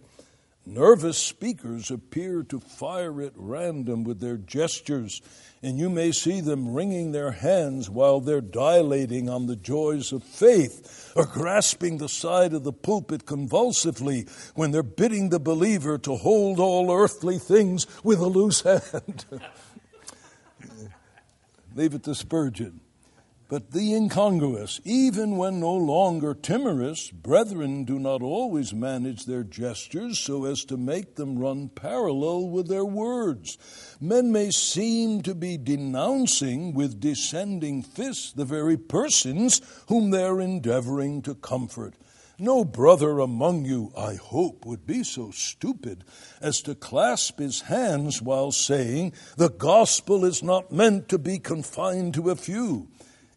[0.65, 5.21] Nervous speakers appear to fire at random with their gestures
[5.61, 10.23] and you may see them wringing their hands while they're dilating on the joys of
[10.23, 16.15] faith, or grasping the side of the pulpit convulsively when they're bidding the believer to
[16.15, 19.25] hold all earthly things with a loose hand.
[21.75, 22.79] Leave it to Spurgeon.
[23.49, 30.19] But the incongruous, even when no longer timorous, brethren do not always manage their gestures
[30.19, 33.57] so as to make them run parallel with their words.
[34.01, 40.41] Men may seem to be denouncing with descending fists the very persons whom they are
[40.41, 41.93] endeavoring to comfort.
[42.37, 46.03] No brother among you, I hope, would be so stupid
[46.41, 52.13] as to clasp his hands while saying, The gospel is not meant to be confined
[52.15, 52.89] to a few.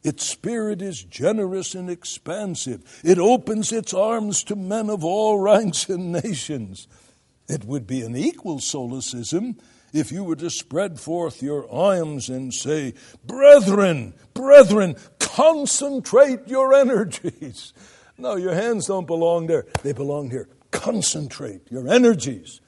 [0.03, 3.01] Its spirit is generous and expansive.
[3.05, 6.89] It opens its arms to men of all ranks and nations.
[7.49, 9.57] It would be an equal solecism
[9.93, 12.95] if you were to spread forth your arms and say,
[13.27, 17.73] Brethren, brethren, concentrate your energies.
[18.17, 19.67] No, your hands don't belong there.
[19.83, 20.49] They belong here.
[20.71, 22.61] Concentrate your energies.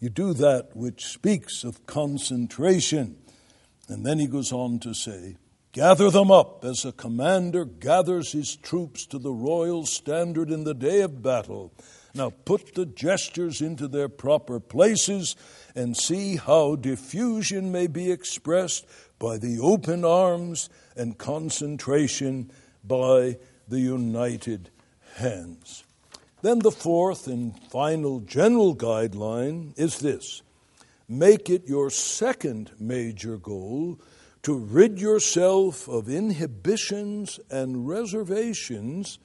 [0.00, 3.16] You do that which speaks of concentration.
[3.88, 5.36] And then he goes on to say,
[5.72, 10.74] Gather them up as a commander gathers his troops to the royal standard in the
[10.74, 11.72] day of battle.
[12.12, 15.36] Now put the gestures into their proper places
[15.76, 18.84] and see how diffusion may be expressed
[19.20, 22.50] by the open arms and concentration
[22.82, 24.70] by the united
[25.14, 25.84] hands.
[26.42, 30.42] Then the fourth and final general guideline is this
[31.08, 34.00] make it your second major goal
[34.42, 39.18] to rid yourself of inhibitions and reservations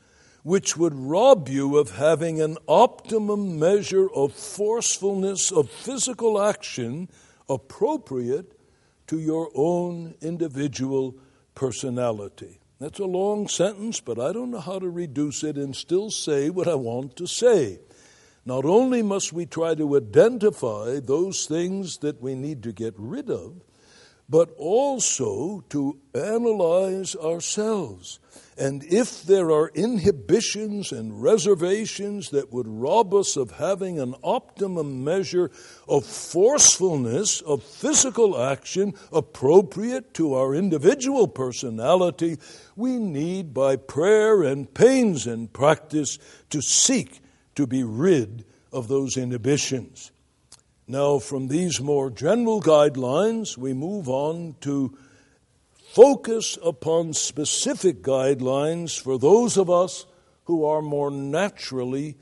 [0.43, 7.09] which would rob you of having an optimum measure of forcefulness of physical action
[7.49, 8.55] appropriate
[9.07, 11.15] to your own individual
[11.55, 12.59] personality.
[12.79, 16.49] That's a long sentence, but I don't know how to reduce it and still say
[16.49, 17.79] what I want to say.
[18.45, 23.31] Not only must we try to identify those things that we need to get rid
[23.31, 23.61] of,
[24.27, 28.19] but also to analyze ourselves.
[28.57, 35.03] And if there are inhibitions and reservations that would rob us of having an optimum
[35.03, 35.51] measure
[35.89, 42.37] of forcefulness of physical action appropriate to our individual personality,
[42.77, 46.17] we need, by prayer and pains and practice,
[46.49, 47.19] to seek
[47.55, 50.11] to be rid of those inhibitions.
[50.87, 54.95] Now, from these more general guidelines, we move on to
[55.93, 60.05] focus upon specific guidelines for those of us
[60.43, 62.17] who are more naturally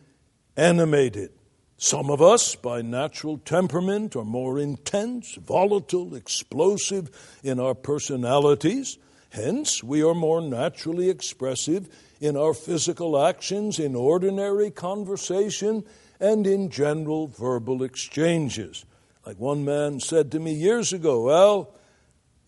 [0.56, 1.32] animated.
[1.78, 7.10] Some of us, by natural temperament, are more intense, volatile, explosive
[7.44, 8.98] in our personalities.
[9.32, 11.90] Hence, we are more naturally expressive
[12.22, 15.84] in our physical actions, in ordinary conversation,
[16.20, 18.86] and in general verbal exchanges.
[19.26, 21.74] Like one man said to me years ago, Well,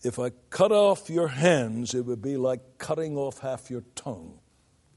[0.02, 4.38] if I cut off your hands, it would be like cutting off half your tongue.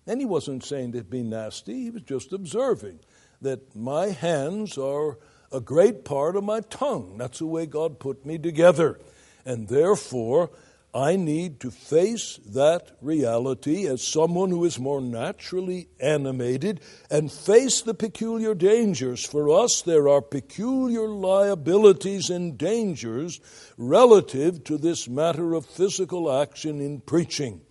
[0.06, 3.00] And he wasn't saying to be nasty, he was just observing
[3.42, 5.18] that my hands are
[5.52, 7.18] a great part of my tongue.
[7.18, 9.00] That's the way God put me together.
[9.46, 10.52] And therefore,
[10.94, 16.80] I need to face that reality as someone who is more naturally animated
[17.12, 19.24] and face the peculiar dangers.
[19.24, 23.40] For us, there are peculiar liabilities and dangers
[23.78, 27.62] relative to this matter of physical action in preaching.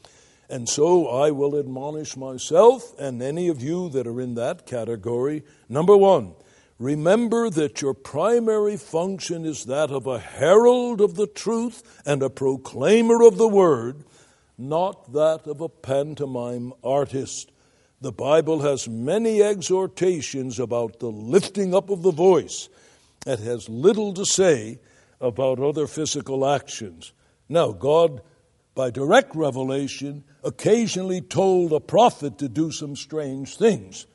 [0.48, 5.42] And so I will admonish myself and any of you that are in that category.
[5.68, 6.34] Number one,
[6.78, 12.30] Remember that your primary function is that of a herald of the truth and a
[12.30, 14.04] proclaimer of the word,
[14.56, 17.50] not that of a pantomime artist.
[18.00, 22.68] The Bible has many exhortations about the lifting up of the voice.
[23.26, 24.78] It has little to say
[25.20, 27.12] about other physical actions.
[27.48, 28.22] Now, God,
[28.76, 34.06] by direct revelation, occasionally told a prophet to do some strange things.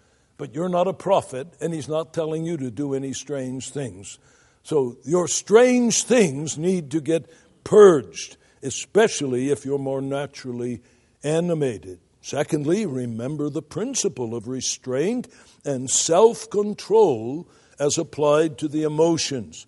[0.43, 4.19] But you're not a prophet, and he's not telling you to do any strange things.
[4.61, 7.31] So your strange things need to get
[7.63, 10.81] purged, especially if you're more naturally
[11.23, 11.99] animated.
[12.19, 15.29] Secondly, remember the principle of restraint
[15.63, 17.47] and self control
[17.79, 19.65] as applied to the emotions.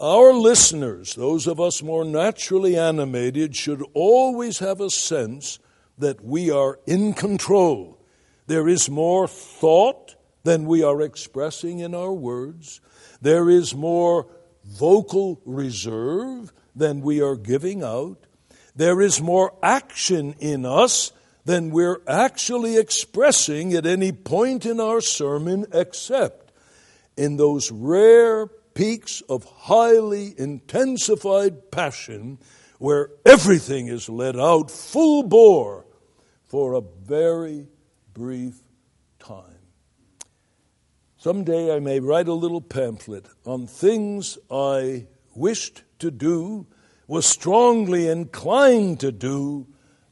[0.00, 5.58] Our listeners, those of us more naturally animated, should always have a sense
[5.98, 7.95] that we are in control
[8.46, 12.80] there is more thought than we are expressing in our words.
[13.20, 14.26] There is more
[14.64, 18.26] vocal reserve than we are giving out.
[18.74, 21.12] There is more action in us
[21.44, 26.52] than we're actually expressing at any point in our sermon, except
[27.16, 32.38] in those rare peaks of highly intensified passion
[32.78, 35.86] where everything is let out full bore
[36.44, 37.66] for a very
[38.16, 38.62] brief
[39.18, 39.60] time.
[41.18, 46.66] Someday I may write a little pamphlet on things I wished to do,
[47.06, 49.66] was strongly inclined to do,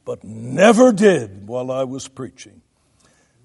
[0.05, 2.61] but never did while I was preaching.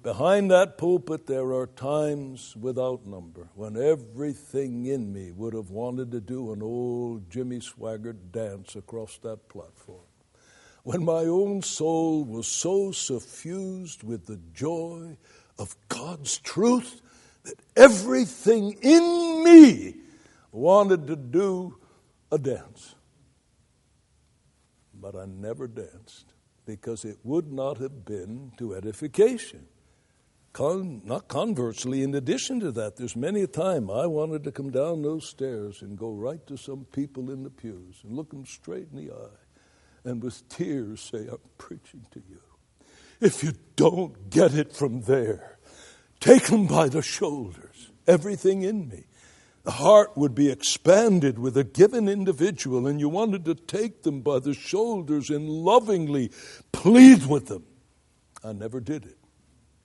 [0.03, 6.11] Behind that pulpit, there are times without number when everything in me would have wanted
[6.11, 10.10] to do an old Jimmy Swaggart dance across that platform
[10.83, 15.17] when my own soul was so suffused with the joy
[15.57, 17.01] of God's truth
[17.43, 19.95] that everything in me
[20.51, 21.77] wanted to do
[22.31, 22.95] a dance.
[24.93, 26.33] But I never danced
[26.65, 29.67] because it would not have been to edification.
[30.53, 34.69] Con, not conversely, in addition to that, there's many a time I wanted to come
[34.69, 38.45] down those stairs and go right to some people in the pews and look them
[38.45, 39.40] straight in the eye
[40.03, 42.41] and with tears say, I'm preaching to you.
[43.19, 45.59] If you don't get it from there,
[46.19, 49.05] take them by the shoulders, everything in me.
[49.63, 54.21] The heart would be expanded with a given individual, and you wanted to take them
[54.21, 56.31] by the shoulders and lovingly
[56.71, 57.65] plead with them.
[58.43, 59.17] I never did it.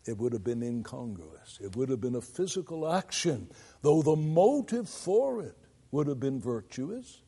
[0.07, 1.59] It would have been incongruous.
[1.63, 3.51] It would have been a physical action,
[3.83, 5.57] though the motive for it
[5.91, 7.21] would have been virtuous,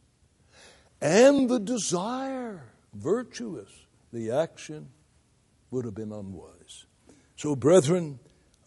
[1.03, 2.63] and the desire
[2.95, 3.71] virtuous,
[4.13, 4.89] the action
[5.71, 6.87] would have been unwise.
[7.37, 8.19] So, brethren,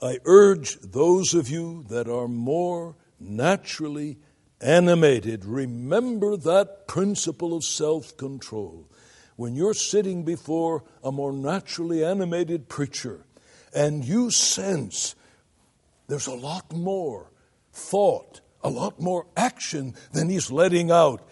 [0.01, 4.17] I urge those of you that are more naturally
[4.61, 8.87] animated, remember that principle of self control.
[9.35, 13.25] When you're sitting before a more naturally animated preacher
[13.73, 15.15] and you sense
[16.07, 17.31] there's a lot more
[17.71, 21.27] thought, a lot more action than he's letting out,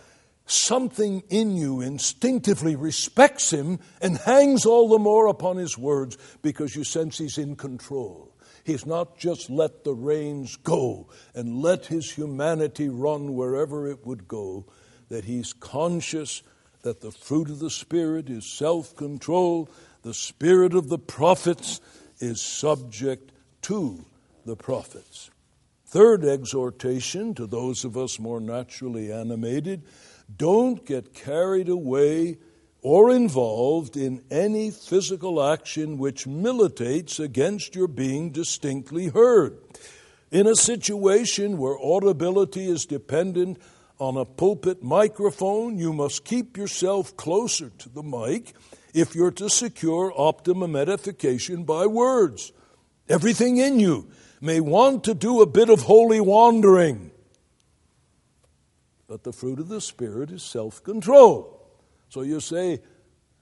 [0.52, 6.76] something in you instinctively respects him and hangs all the more upon his words because
[6.76, 8.34] you sense he's in control.
[8.64, 14.28] He's not just let the reins go and let his humanity run wherever it would
[14.28, 14.66] go,
[15.10, 16.44] that he's conscious
[16.82, 19.70] that the fruit of the Spirit is self control,
[20.02, 21.82] the spirit of the prophets
[22.20, 23.32] is subject
[23.64, 24.06] to
[24.46, 25.30] the prophets.
[25.86, 29.84] Third exhortation to those of us more naturally animated
[30.36, 32.38] don't get carried away
[32.82, 39.58] or involved in any physical action which militates against your being distinctly heard.
[40.32, 43.60] In a situation where audibility is dependent
[44.00, 48.54] on a pulpit microphone, you must keep yourself closer to the mic
[48.94, 52.54] if you're to secure optimum edification by words.
[53.10, 54.10] Everything in you
[54.40, 57.12] may want to do a bit of holy wandering,
[59.10, 61.68] but the fruit of the Spirit is self control.
[62.10, 62.80] So you say,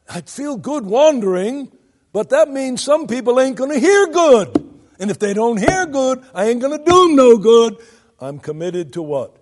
[0.10, 1.72] I'd feel good wandering,
[2.14, 4.64] but that means some people ain't going to hear good.
[4.98, 7.78] And if they don't hear good, I ain't going to do no good.
[8.20, 9.38] I'm committed to what?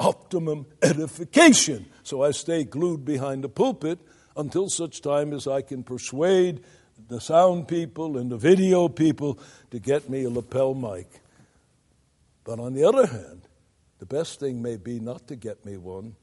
[0.00, 1.86] Optimum edification.
[2.02, 4.00] So I stay glued behind the pulpit
[4.36, 6.60] until such time as I can persuade
[7.06, 9.38] the sound people and the video people
[9.70, 11.08] to get me a lapel mic.
[12.42, 13.47] But on the other hand,
[13.98, 16.16] the best thing may be not to get me one,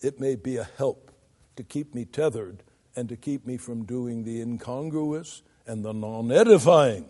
[0.00, 1.10] it may be a help
[1.56, 2.62] to keep me tethered
[2.96, 7.06] and to keep me from doing the incongruous and the non edifying.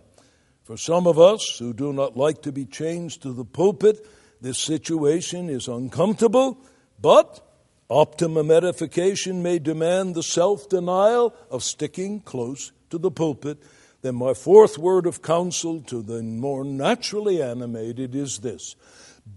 [0.65, 4.07] For some of us who do not like to be changed to the pulpit,
[4.41, 6.59] this situation is uncomfortable,
[7.01, 7.41] but
[7.89, 13.59] optimum edification may demand the self denial of sticking close to the pulpit.
[14.03, 18.77] Then, my fourth word of counsel to the more naturally animated is this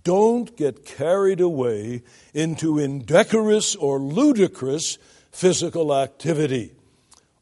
[0.04, 4.98] don't get carried away into indecorous or ludicrous
[5.32, 6.74] physical activity.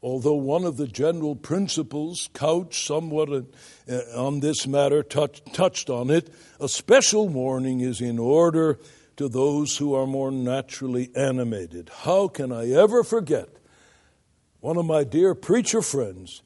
[0.02, 6.10] Although one of the general principles couched somewhat uh, on this matter touch, touched on
[6.10, 6.28] it,
[6.58, 8.80] a special warning is in order
[9.16, 11.90] to those who are more naturally animated.
[12.00, 13.48] How can I ever forget
[14.60, 16.42] one of my dear preacher friends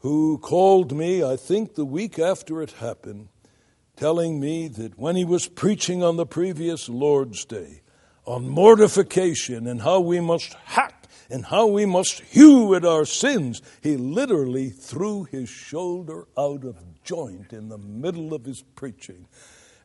[0.00, 3.28] who called me, I think the week after it happened,
[4.02, 7.82] telling me that when he was preaching on the previous Lord's Day
[8.24, 13.62] on mortification and how we must hack and how we must hew at our sins,
[13.80, 19.28] he literally threw his shoulder out of joint in the middle of his preaching.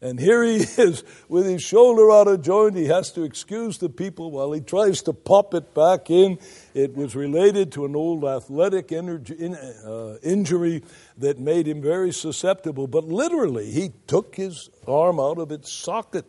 [0.02, 2.76] And here he is with his shoulder out of joint.
[2.76, 6.40] He has to excuse the people while he tries to pop it back in.
[6.74, 10.84] It was related to an old athletic uh, injury
[11.18, 12.88] that made him very susceptible.
[12.88, 16.26] But literally, he took his arm out of its socket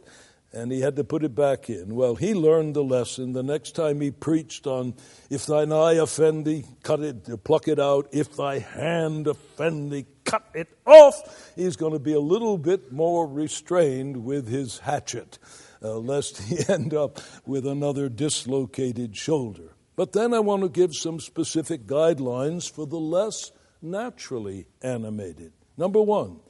[0.53, 1.95] and he had to put it back in.
[1.95, 3.33] Well, he learned the lesson.
[3.33, 4.95] The next time he preached on,
[5.29, 8.09] if thine eye offend thee, cut it, pluck it out.
[8.13, 11.53] If thy hand offend thee, cut it off.
[11.57, 15.39] He's going to be a little bit more restrained with his hatchet,
[15.83, 19.75] uh, lest he end up with another dislocated shoulder.
[19.97, 23.51] But then I want to give some specific guidelines for the less
[23.83, 25.53] naturally animated.
[25.77, 26.41] Number one,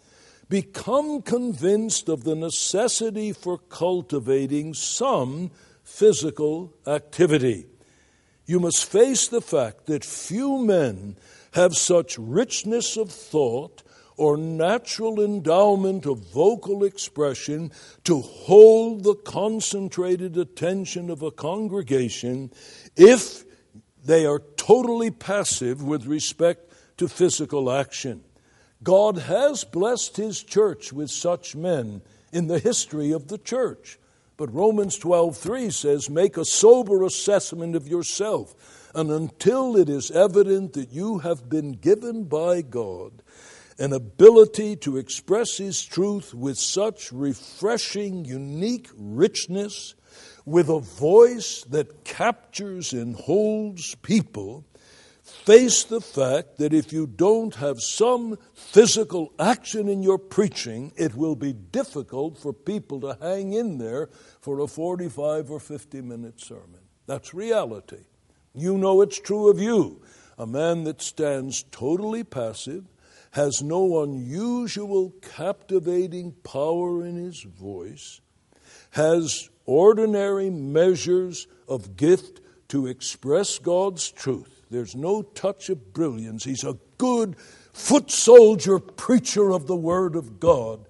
[0.48, 5.50] become convinced of the necessity for cultivating some
[5.82, 7.66] physical activity.
[8.46, 11.16] You must face the fact that few men
[11.52, 13.82] have such richness of thought
[14.16, 17.70] or natural endowment of vocal expression
[18.04, 22.50] to hold the concentrated attention of a congregation
[22.96, 23.44] if
[24.04, 28.22] they are totally passive with respect to physical action.
[28.82, 33.98] God has blessed his church with such men in the history of the church.
[34.36, 38.54] But Romans 12:3 says, "Make a sober assessment of yourself,
[38.98, 43.22] and until it is evident that you have been given by God
[43.78, 49.94] an ability to express his truth with such refreshing, unique richness,
[50.44, 54.66] with a voice that captures and holds people,
[55.22, 61.14] face the fact that if you don't have some physical action in your preaching, it
[61.14, 64.08] will be difficult for people to hang in there
[64.40, 66.80] for a 45 or 50 minute sermon.
[67.06, 68.07] That's reality.
[68.60, 70.02] You know it's true of you.
[70.36, 72.84] A man that stands totally passive,
[73.32, 78.20] has no unusual captivating power in his voice,
[78.90, 84.62] has ordinary measures of gift to express God's truth.
[84.70, 86.44] There's no touch of brilliance.
[86.44, 87.36] He's a good
[87.72, 90.86] foot soldier preacher of the Word of God.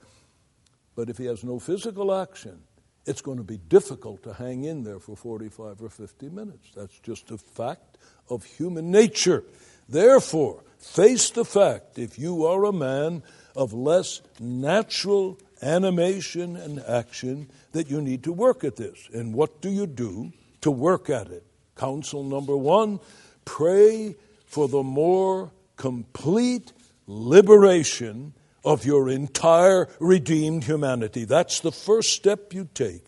[0.94, 2.62] But if he has no physical action,
[3.08, 6.68] it's going to be difficult to hang in there for 45 or 50 minutes.
[6.76, 7.96] That's just a fact
[8.28, 9.44] of human nature.
[9.88, 13.22] Therefore, face the fact if you are a man
[13.56, 19.08] of less natural animation and action that you need to work at this.
[19.12, 21.44] And what do you do to work at it?
[21.76, 23.00] Counsel number one
[23.46, 26.72] pray for the more complete
[27.06, 28.34] liberation
[28.68, 31.24] of your entire redeemed humanity.
[31.24, 33.02] That's the first step you take.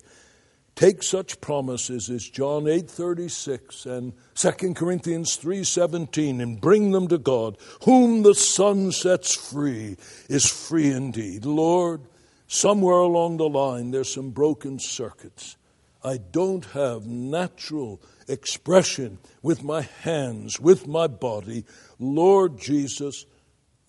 [0.74, 7.58] Take such promises as John 8:36 and 2 Corinthians 3:17 and bring them to God.
[7.84, 9.98] Whom the Son sets free
[10.30, 11.44] is free indeed.
[11.44, 12.00] Lord,
[12.48, 15.58] somewhere along the line there's some broken circuits.
[16.02, 21.66] I don't have natural expression with my hands, with my body.
[21.98, 23.26] Lord Jesus,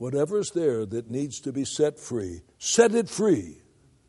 [0.02, 3.62] whatever's there that needs to be set free, set it free.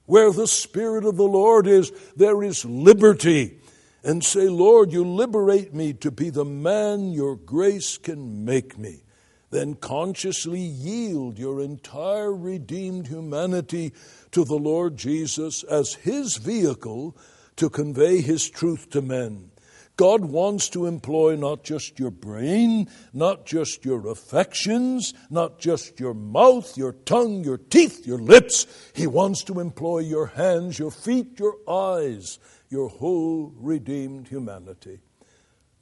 [0.07, 3.59] Where the Spirit of the Lord is, there is liberty.
[4.03, 9.05] And say, Lord, you liberate me to be the man your grace can make me.
[9.51, 13.93] Then consciously yield your entire redeemed humanity
[14.31, 17.15] to the Lord Jesus as his vehicle
[17.57, 19.52] to convey his truth to men.
[19.97, 26.15] God wants to employ not just your brain, not just your affections, not just your
[26.15, 28.67] mouth, your tongue, your teeth, your lips.
[28.95, 32.39] He wants to employ your hands, your feet, your eyes,
[32.71, 35.01] your whole redeemed humanity.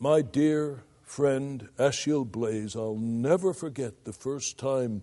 [0.01, 5.03] My dear friend Achille Blaize, I'll never forget the first time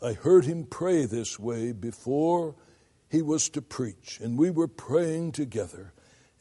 [0.00, 2.54] I heard him pray this way before
[3.08, 5.93] he was to preach, and we were praying together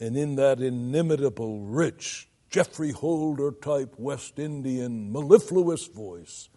[0.03, 6.49] and in that inimitable, rich, Geoffrey Holder type West Indian, mellifluous voice,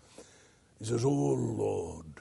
[0.78, 2.20] he says, Oh Lord,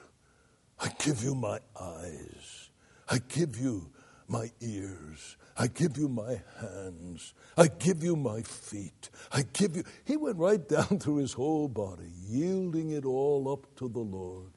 [0.80, 2.70] I give you my eyes,
[3.10, 3.90] I give you
[4.28, 9.84] my ears, I give you my hands, I give you my feet, I give you.
[10.04, 14.52] He went right down through his whole body, yielding it all up to the Lord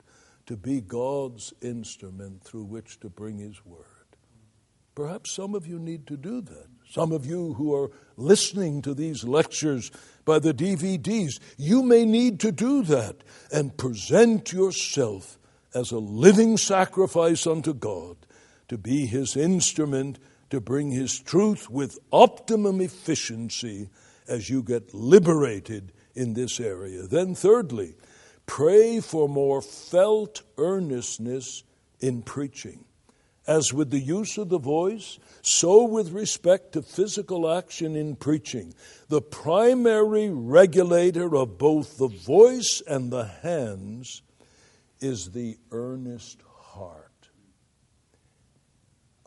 [0.45, 3.99] to be God's instrument through which to bring his word.
[5.00, 6.68] Perhaps some of you need to do that.
[6.91, 9.91] Some of you who are listening to these lectures
[10.26, 13.16] by the DVDs, you may need to do that
[13.50, 15.39] and present yourself
[15.74, 18.18] as a living sacrifice unto God
[18.68, 20.20] to be His instrument
[20.50, 23.89] to bring His truth with optimum efficiency
[24.28, 27.04] as you get liberated in this area.
[27.04, 27.95] Then, thirdly,
[28.45, 31.64] pray for more felt earnestness
[32.02, 32.84] in preaching.
[33.50, 38.76] As with the use of the voice, so with respect to physical action in preaching.
[39.08, 44.22] The primary regulator of both the voice and the hands
[45.00, 47.30] is the earnest heart.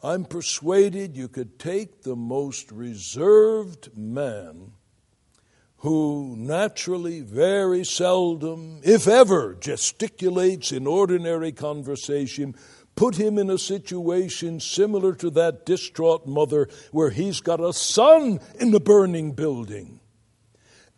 [0.04, 4.70] I'm persuaded you could take the most reserved man
[5.78, 12.54] who naturally, very seldom, if ever, gesticulates in ordinary conversation
[12.94, 18.40] put him in a situation similar to that distraught mother where he's got a son
[18.58, 20.00] in the burning building.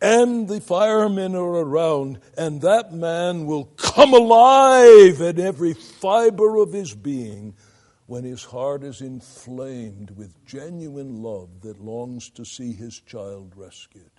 [0.01, 6.73] And the firemen are around, and that man will come alive in every fiber of
[6.73, 7.55] his being
[8.05, 14.11] when his heart is inflamed with genuine love that longs to see his child rescued.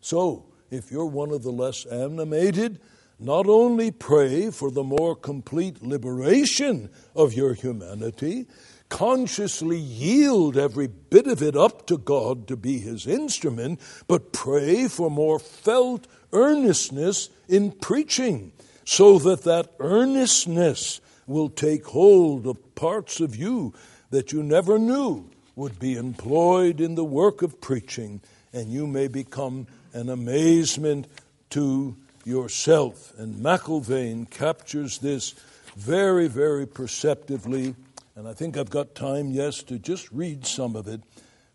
[0.00, 2.80] So, if you're one of the less animated,
[3.18, 8.46] not only pray for the more complete liberation of your humanity,
[8.88, 14.86] consciously yield every bit of it up to God to be His instrument, but pray
[14.88, 18.52] for more felt earnestness in preaching,
[18.84, 23.74] so that that earnestness will take hold of parts of you
[24.10, 28.20] that you never knew would be employed in the work of preaching,
[28.52, 31.08] and you may become an amazement
[31.50, 31.96] to
[32.26, 33.12] yourself.
[33.18, 35.34] And McIlvaine captures this
[35.76, 37.74] very, very perceptively.
[38.14, 41.02] And I think I've got time, yes, to just read some of it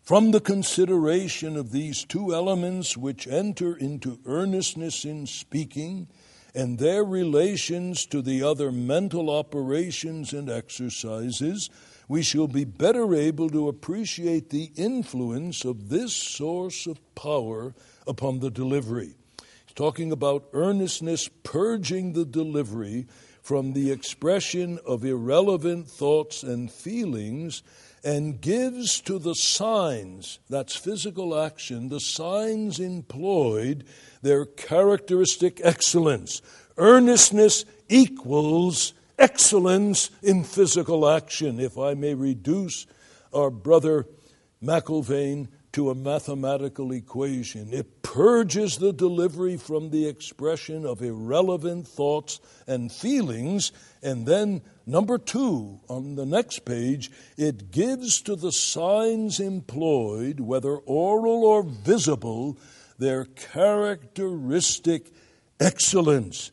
[0.02, 6.08] From the consideration of these two elements which enter into earnestness in speaking
[6.56, 11.70] and their relations to the other mental operations and exercises,
[12.08, 17.72] we shall be better able to appreciate the influence of this source of power
[18.04, 19.14] upon the delivery.
[19.72, 23.06] He's talking about earnestness purging the delivery
[23.40, 27.62] from the expression of irrelevant thoughts and feelings
[28.04, 33.84] and gives to the signs, that's physical action, the signs employed,
[34.20, 36.42] their characteristic excellence.
[36.76, 41.58] Earnestness equals excellence in physical action.
[41.58, 42.86] If I may reduce
[43.32, 44.06] our brother
[44.62, 47.72] McIlvaine to a mathematical equation.
[47.72, 53.72] It purges the delivery from the expression of irrelevant thoughts and feelings.
[54.02, 60.76] And then, number two, on the next page, it gives to the signs employed, whether
[60.76, 62.58] oral or visible,
[62.98, 65.10] their characteristic
[65.58, 66.50] excellence.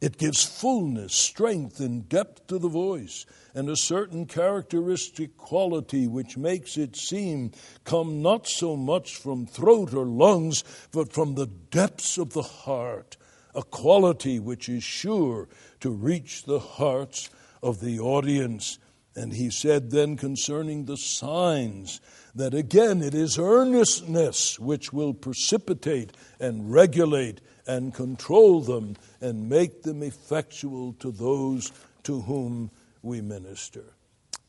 [0.00, 6.36] It gives fullness, strength, and depth to the voice, and a certain characteristic quality which
[6.36, 7.50] makes it seem
[7.82, 13.16] come not so much from throat or lungs, but from the depths of the heart,
[13.56, 15.48] a quality which is sure
[15.80, 17.28] to reach the hearts
[17.60, 18.78] of the audience.
[19.16, 22.00] And he said then concerning the signs
[22.36, 29.82] that again it is earnestness which will precipitate and regulate and control them and make
[29.82, 31.70] them effectual to those
[32.02, 32.70] to whom
[33.02, 33.84] we minister.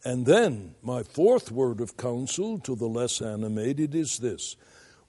[0.06, 4.56] And then, my fourth word of counsel to the less animated is this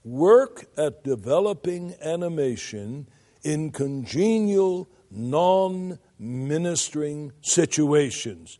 [0.03, 3.07] work at developing animation
[3.43, 8.59] in congenial, non ministering situations.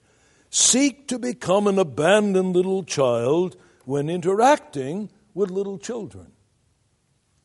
[0.50, 6.32] Seek to become an abandoned little child when interacting with little children.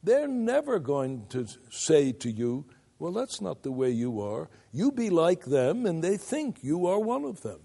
[0.07, 2.65] They're never going to say to you,
[3.01, 4.49] Well, that's not the way you are.
[4.73, 7.59] You be like them, and they think you are one of them.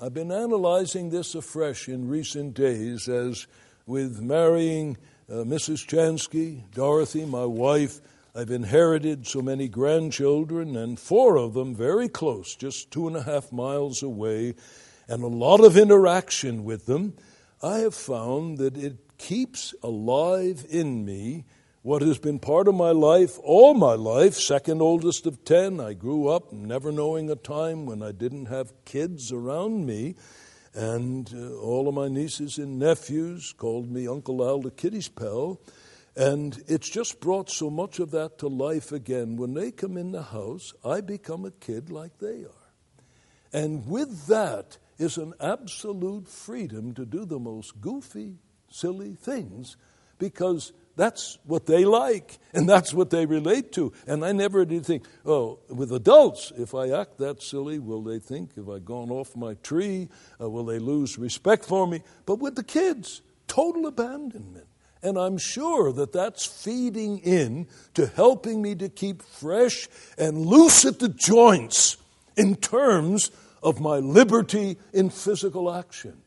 [0.00, 3.46] I've been analyzing this afresh in recent days as
[3.86, 4.96] with marrying
[5.28, 5.86] uh, Mrs.
[5.86, 8.00] Chansky, Dorothy, my wife,
[8.34, 13.24] I've inherited so many grandchildren, and four of them very close, just two and a
[13.24, 14.54] half miles away,
[15.06, 17.12] and a lot of interaction with them.
[17.62, 21.44] I have found that it keeps alive in me
[21.82, 25.80] what has been part of my life all my life, second oldest of ten.
[25.80, 30.14] I grew up never knowing a time when I didn't have kids around me.
[30.74, 35.60] And uh, all of my nieces and nephews called me Uncle Al the Kitty's pal.
[36.14, 39.36] And it's just brought so much of that to life again.
[39.36, 42.72] When they come in the house, I become a kid like they are.
[43.52, 48.38] And with that is an absolute freedom to do the most goofy,
[48.70, 49.76] silly things
[50.18, 53.92] because that's what they like and that's what they relate to.
[54.06, 58.18] And I never did think, oh, with adults, if I act that silly, will they
[58.18, 60.08] think, have I gone off my tree?
[60.40, 62.02] Uh, will they lose respect for me?
[62.26, 64.66] But with the kids, total abandonment.
[65.00, 69.88] And I'm sure that that's feeding in to helping me to keep fresh
[70.18, 71.96] and loose at the joints
[72.36, 73.30] in terms
[73.62, 76.22] of my liberty in physical action.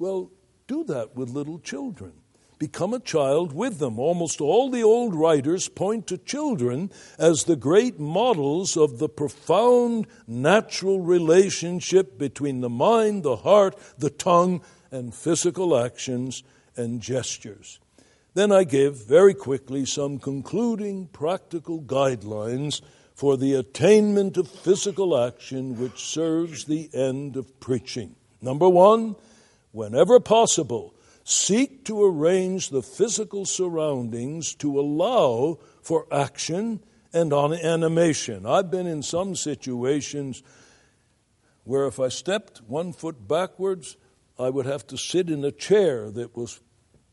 [0.00, 0.32] Well,
[0.70, 2.12] do that with little children.
[2.60, 3.98] Become a child with them.
[3.98, 10.06] Almost all the old writers point to children as the great models of the profound
[10.28, 14.60] natural relationship between the mind, the heart, the tongue,
[14.92, 16.44] and physical actions
[16.76, 17.80] and gestures.
[18.34, 22.80] Then I give very quickly some concluding practical guidelines
[23.12, 28.14] for the attainment of physical action which serves the end of preaching.
[28.40, 29.16] Number one,
[29.72, 30.94] whenever possible,
[31.24, 38.46] seek to arrange the physical surroundings to allow for action and on animation.
[38.46, 40.42] I've been in some situations
[41.64, 43.96] where if I stepped one foot backwards,
[44.38, 46.60] I would have to sit in a chair that was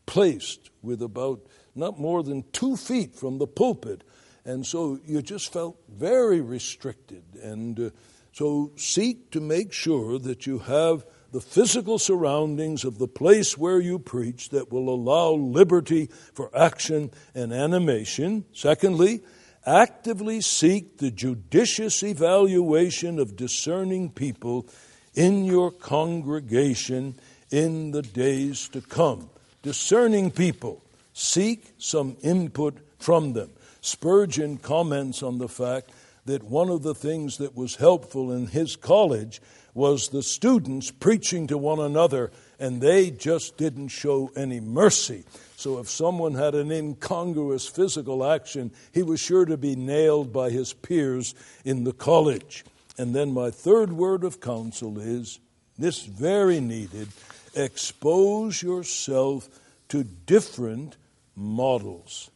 [0.05, 1.41] placed with about
[1.75, 4.03] not more than two feet from the pulpit.
[4.45, 7.23] And so you just felt very restricted.
[7.43, 7.89] And uh,
[8.31, 11.05] so seek to make sure that you have
[11.37, 17.11] the physical surroundings of the place where you preach that will allow liberty for action
[17.35, 18.43] and animation.
[18.53, 19.21] Secondly,
[19.63, 24.67] actively seek the judicious evaluation of discerning people
[25.13, 27.13] in your congregation
[27.51, 29.29] in the days to come.
[29.61, 30.81] Discerning people,
[31.13, 33.51] seek some input from them.
[33.81, 35.91] Spurgeon comments on the fact
[36.25, 39.39] that one of the things that was helpful in his college
[39.77, 45.23] was the students preaching to one another and they just didn't show any mercy.
[45.55, 50.49] So if someone had an incongruous physical action, he was sure to be nailed by
[50.49, 52.65] his peers in the college.
[52.97, 55.39] And then my third word of counsel is
[55.77, 57.09] this very needed
[57.53, 59.47] expose yourself
[59.89, 60.97] to different
[61.35, 62.31] models.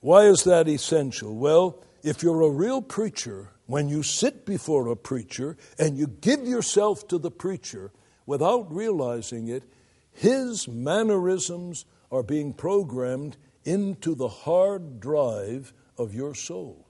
[0.00, 1.34] Why is that essential?
[1.34, 6.46] Well, if you're a real preacher, when you sit before a preacher and you give
[6.46, 7.92] yourself to the preacher
[8.24, 9.64] without realizing it,
[10.12, 16.86] his mannerisms are being programmed into the hard drive of your soul.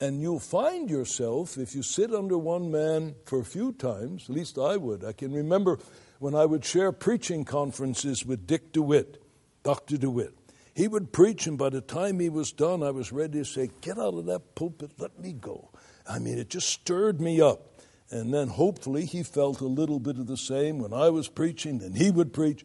[0.00, 4.34] And you'll find yourself, if you sit under one man for a few times, at
[4.34, 5.04] least I would.
[5.04, 5.78] I can remember
[6.18, 9.22] when I would share preaching conferences with Dick DeWitt,
[9.62, 9.96] Dr.
[9.96, 10.43] DeWitt.
[10.74, 13.70] He would preach, and by the time he was done, I was ready to say,
[13.80, 15.70] Get out of that pulpit, let me go.
[16.08, 17.80] I mean, it just stirred me up.
[18.10, 21.78] And then hopefully he felt a little bit of the same when I was preaching,
[21.78, 22.64] then he would preach.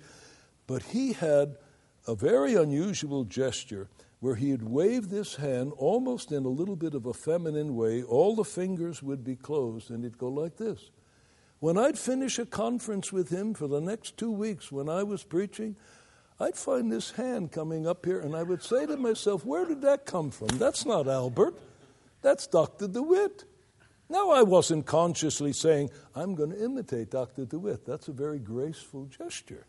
[0.67, 1.55] But he had
[2.07, 3.87] a very unusual gesture
[4.19, 8.03] where he'd wave this hand almost in a little bit of a feminine way.
[8.03, 10.91] All the fingers would be closed, and he'd go like this.
[11.59, 15.23] When I'd finish a conference with him for the next two weeks when I was
[15.23, 15.75] preaching,
[16.39, 19.81] I'd find this hand coming up here, and I would say to myself, Where did
[19.81, 20.47] that come from?
[20.47, 21.55] That's not Albert.
[22.21, 22.87] That's Dr.
[22.87, 23.43] DeWitt.
[24.09, 27.45] Now, I wasn't consciously saying, I'm going to imitate Dr.
[27.45, 27.85] DeWitt.
[27.85, 29.67] That's a very graceful gesture.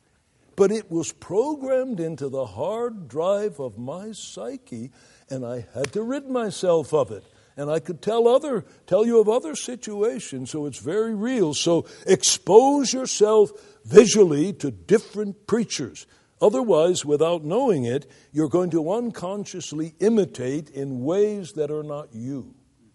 [0.57, 4.91] But it was programmed into the hard drive of my psyche,
[5.29, 7.25] and I had to rid myself of it.
[7.57, 11.53] And I could tell other tell you of other situations, so it's very real.
[11.53, 13.51] So expose yourself
[13.85, 16.07] visually to different preachers.
[16.41, 22.55] Otherwise, without knowing it, you're going to unconsciously imitate in ways that are not you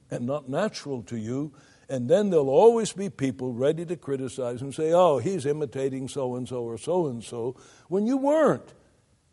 [0.10, 1.54] and not natural to you.
[1.88, 6.36] And then there'll always be people ready to criticize and say, oh, he's imitating so
[6.36, 7.56] and so or so and so,
[7.88, 8.74] when you weren't.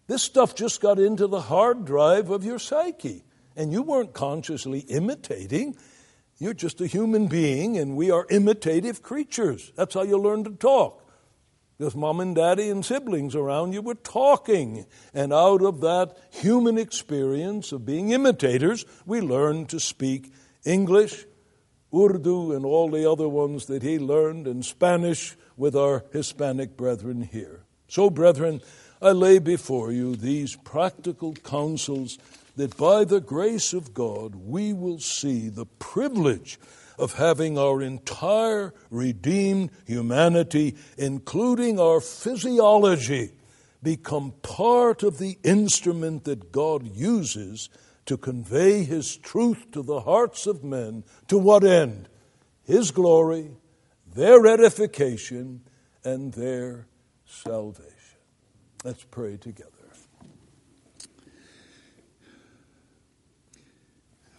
[0.07, 3.25] This stuff just got into the hard drive of your psyche,
[3.57, 5.77] and you weren't consciously imitating.
[6.39, 9.73] You're just a human being, and we are imitative creatures.
[9.75, 11.02] That's how you learn to talk
[11.83, 14.87] because mom and daddy and siblings around you were talking.
[15.13, 20.33] And out of that human experience of being imitators, we learned to speak
[20.65, 21.27] English,
[21.93, 27.23] Urdu, and all the other ones that he learned, and Spanish with our Hispanic brethren
[27.23, 27.65] here.
[27.89, 28.61] So, brethren,
[29.03, 32.17] I lay before you these practical counsels
[32.57, 36.59] that by the grace of God we will see the privilege
[36.99, 43.33] of having our entire redeemed humanity, including our physiology,
[43.83, 47.69] become part of the instrument that God uses
[48.07, 51.05] to convey His truth to the hearts of men.
[51.29, 52.09] To what end?
[52.65, 53.51] His glory,
[54.15, 55.63] their edification,
[56.05, 56.87] and their
[57.27, 57.89] salvation.
[58.85, 59.82] Let's pray together.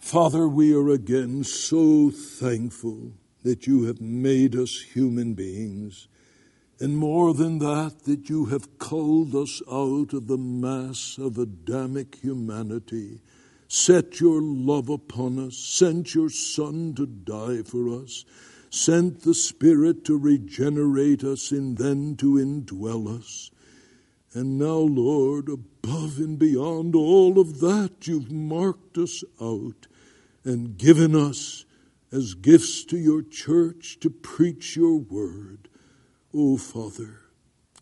[0.04, 6.08] Father, we are again so thankful that you have made us human beings,
[6.78, 12.16] and more than that, that you have culled us out of the mass of Adamic
[12.16, 13.22] humanity,
[13.66, 18.26] set your love upon us, sent your Son to die for us,
[18.68, 23.50] sent the Spirit to regenerate us and then to indwell us.
[24.34, 29.86] And now, Lord, above and beyond all of that, you've marked us out
[30.44, 31.64] and given us
[32.12, 35.68] as gifts to your church to preach your word.
[36.32, 37.20] Oh, Father,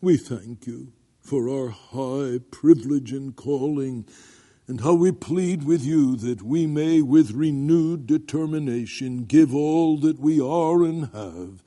[0.00, 4.06] we thank you for our high privilege and calling,
[4.66, 10.18] and how we plead with you that we may, with renewed determination, give all that
[10.18, 11.62] we are and have,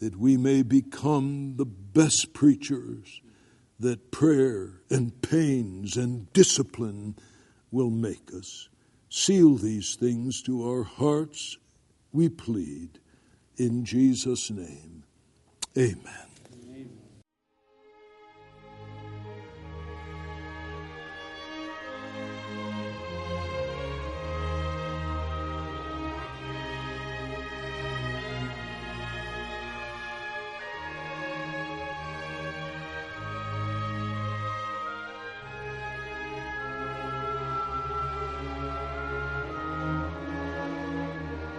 [0.00, 3.20] that we may become the best preachers
[3.78, 7.16] that prayer and pains and discipline
[7.70, 8.68] will make us.
[9.16, 11.56] Seal these things to our hearts,
[12.12, 12.98] we plead.
[13.56, 15.04] In Jesus' name,
[15.78, 16.33] amen.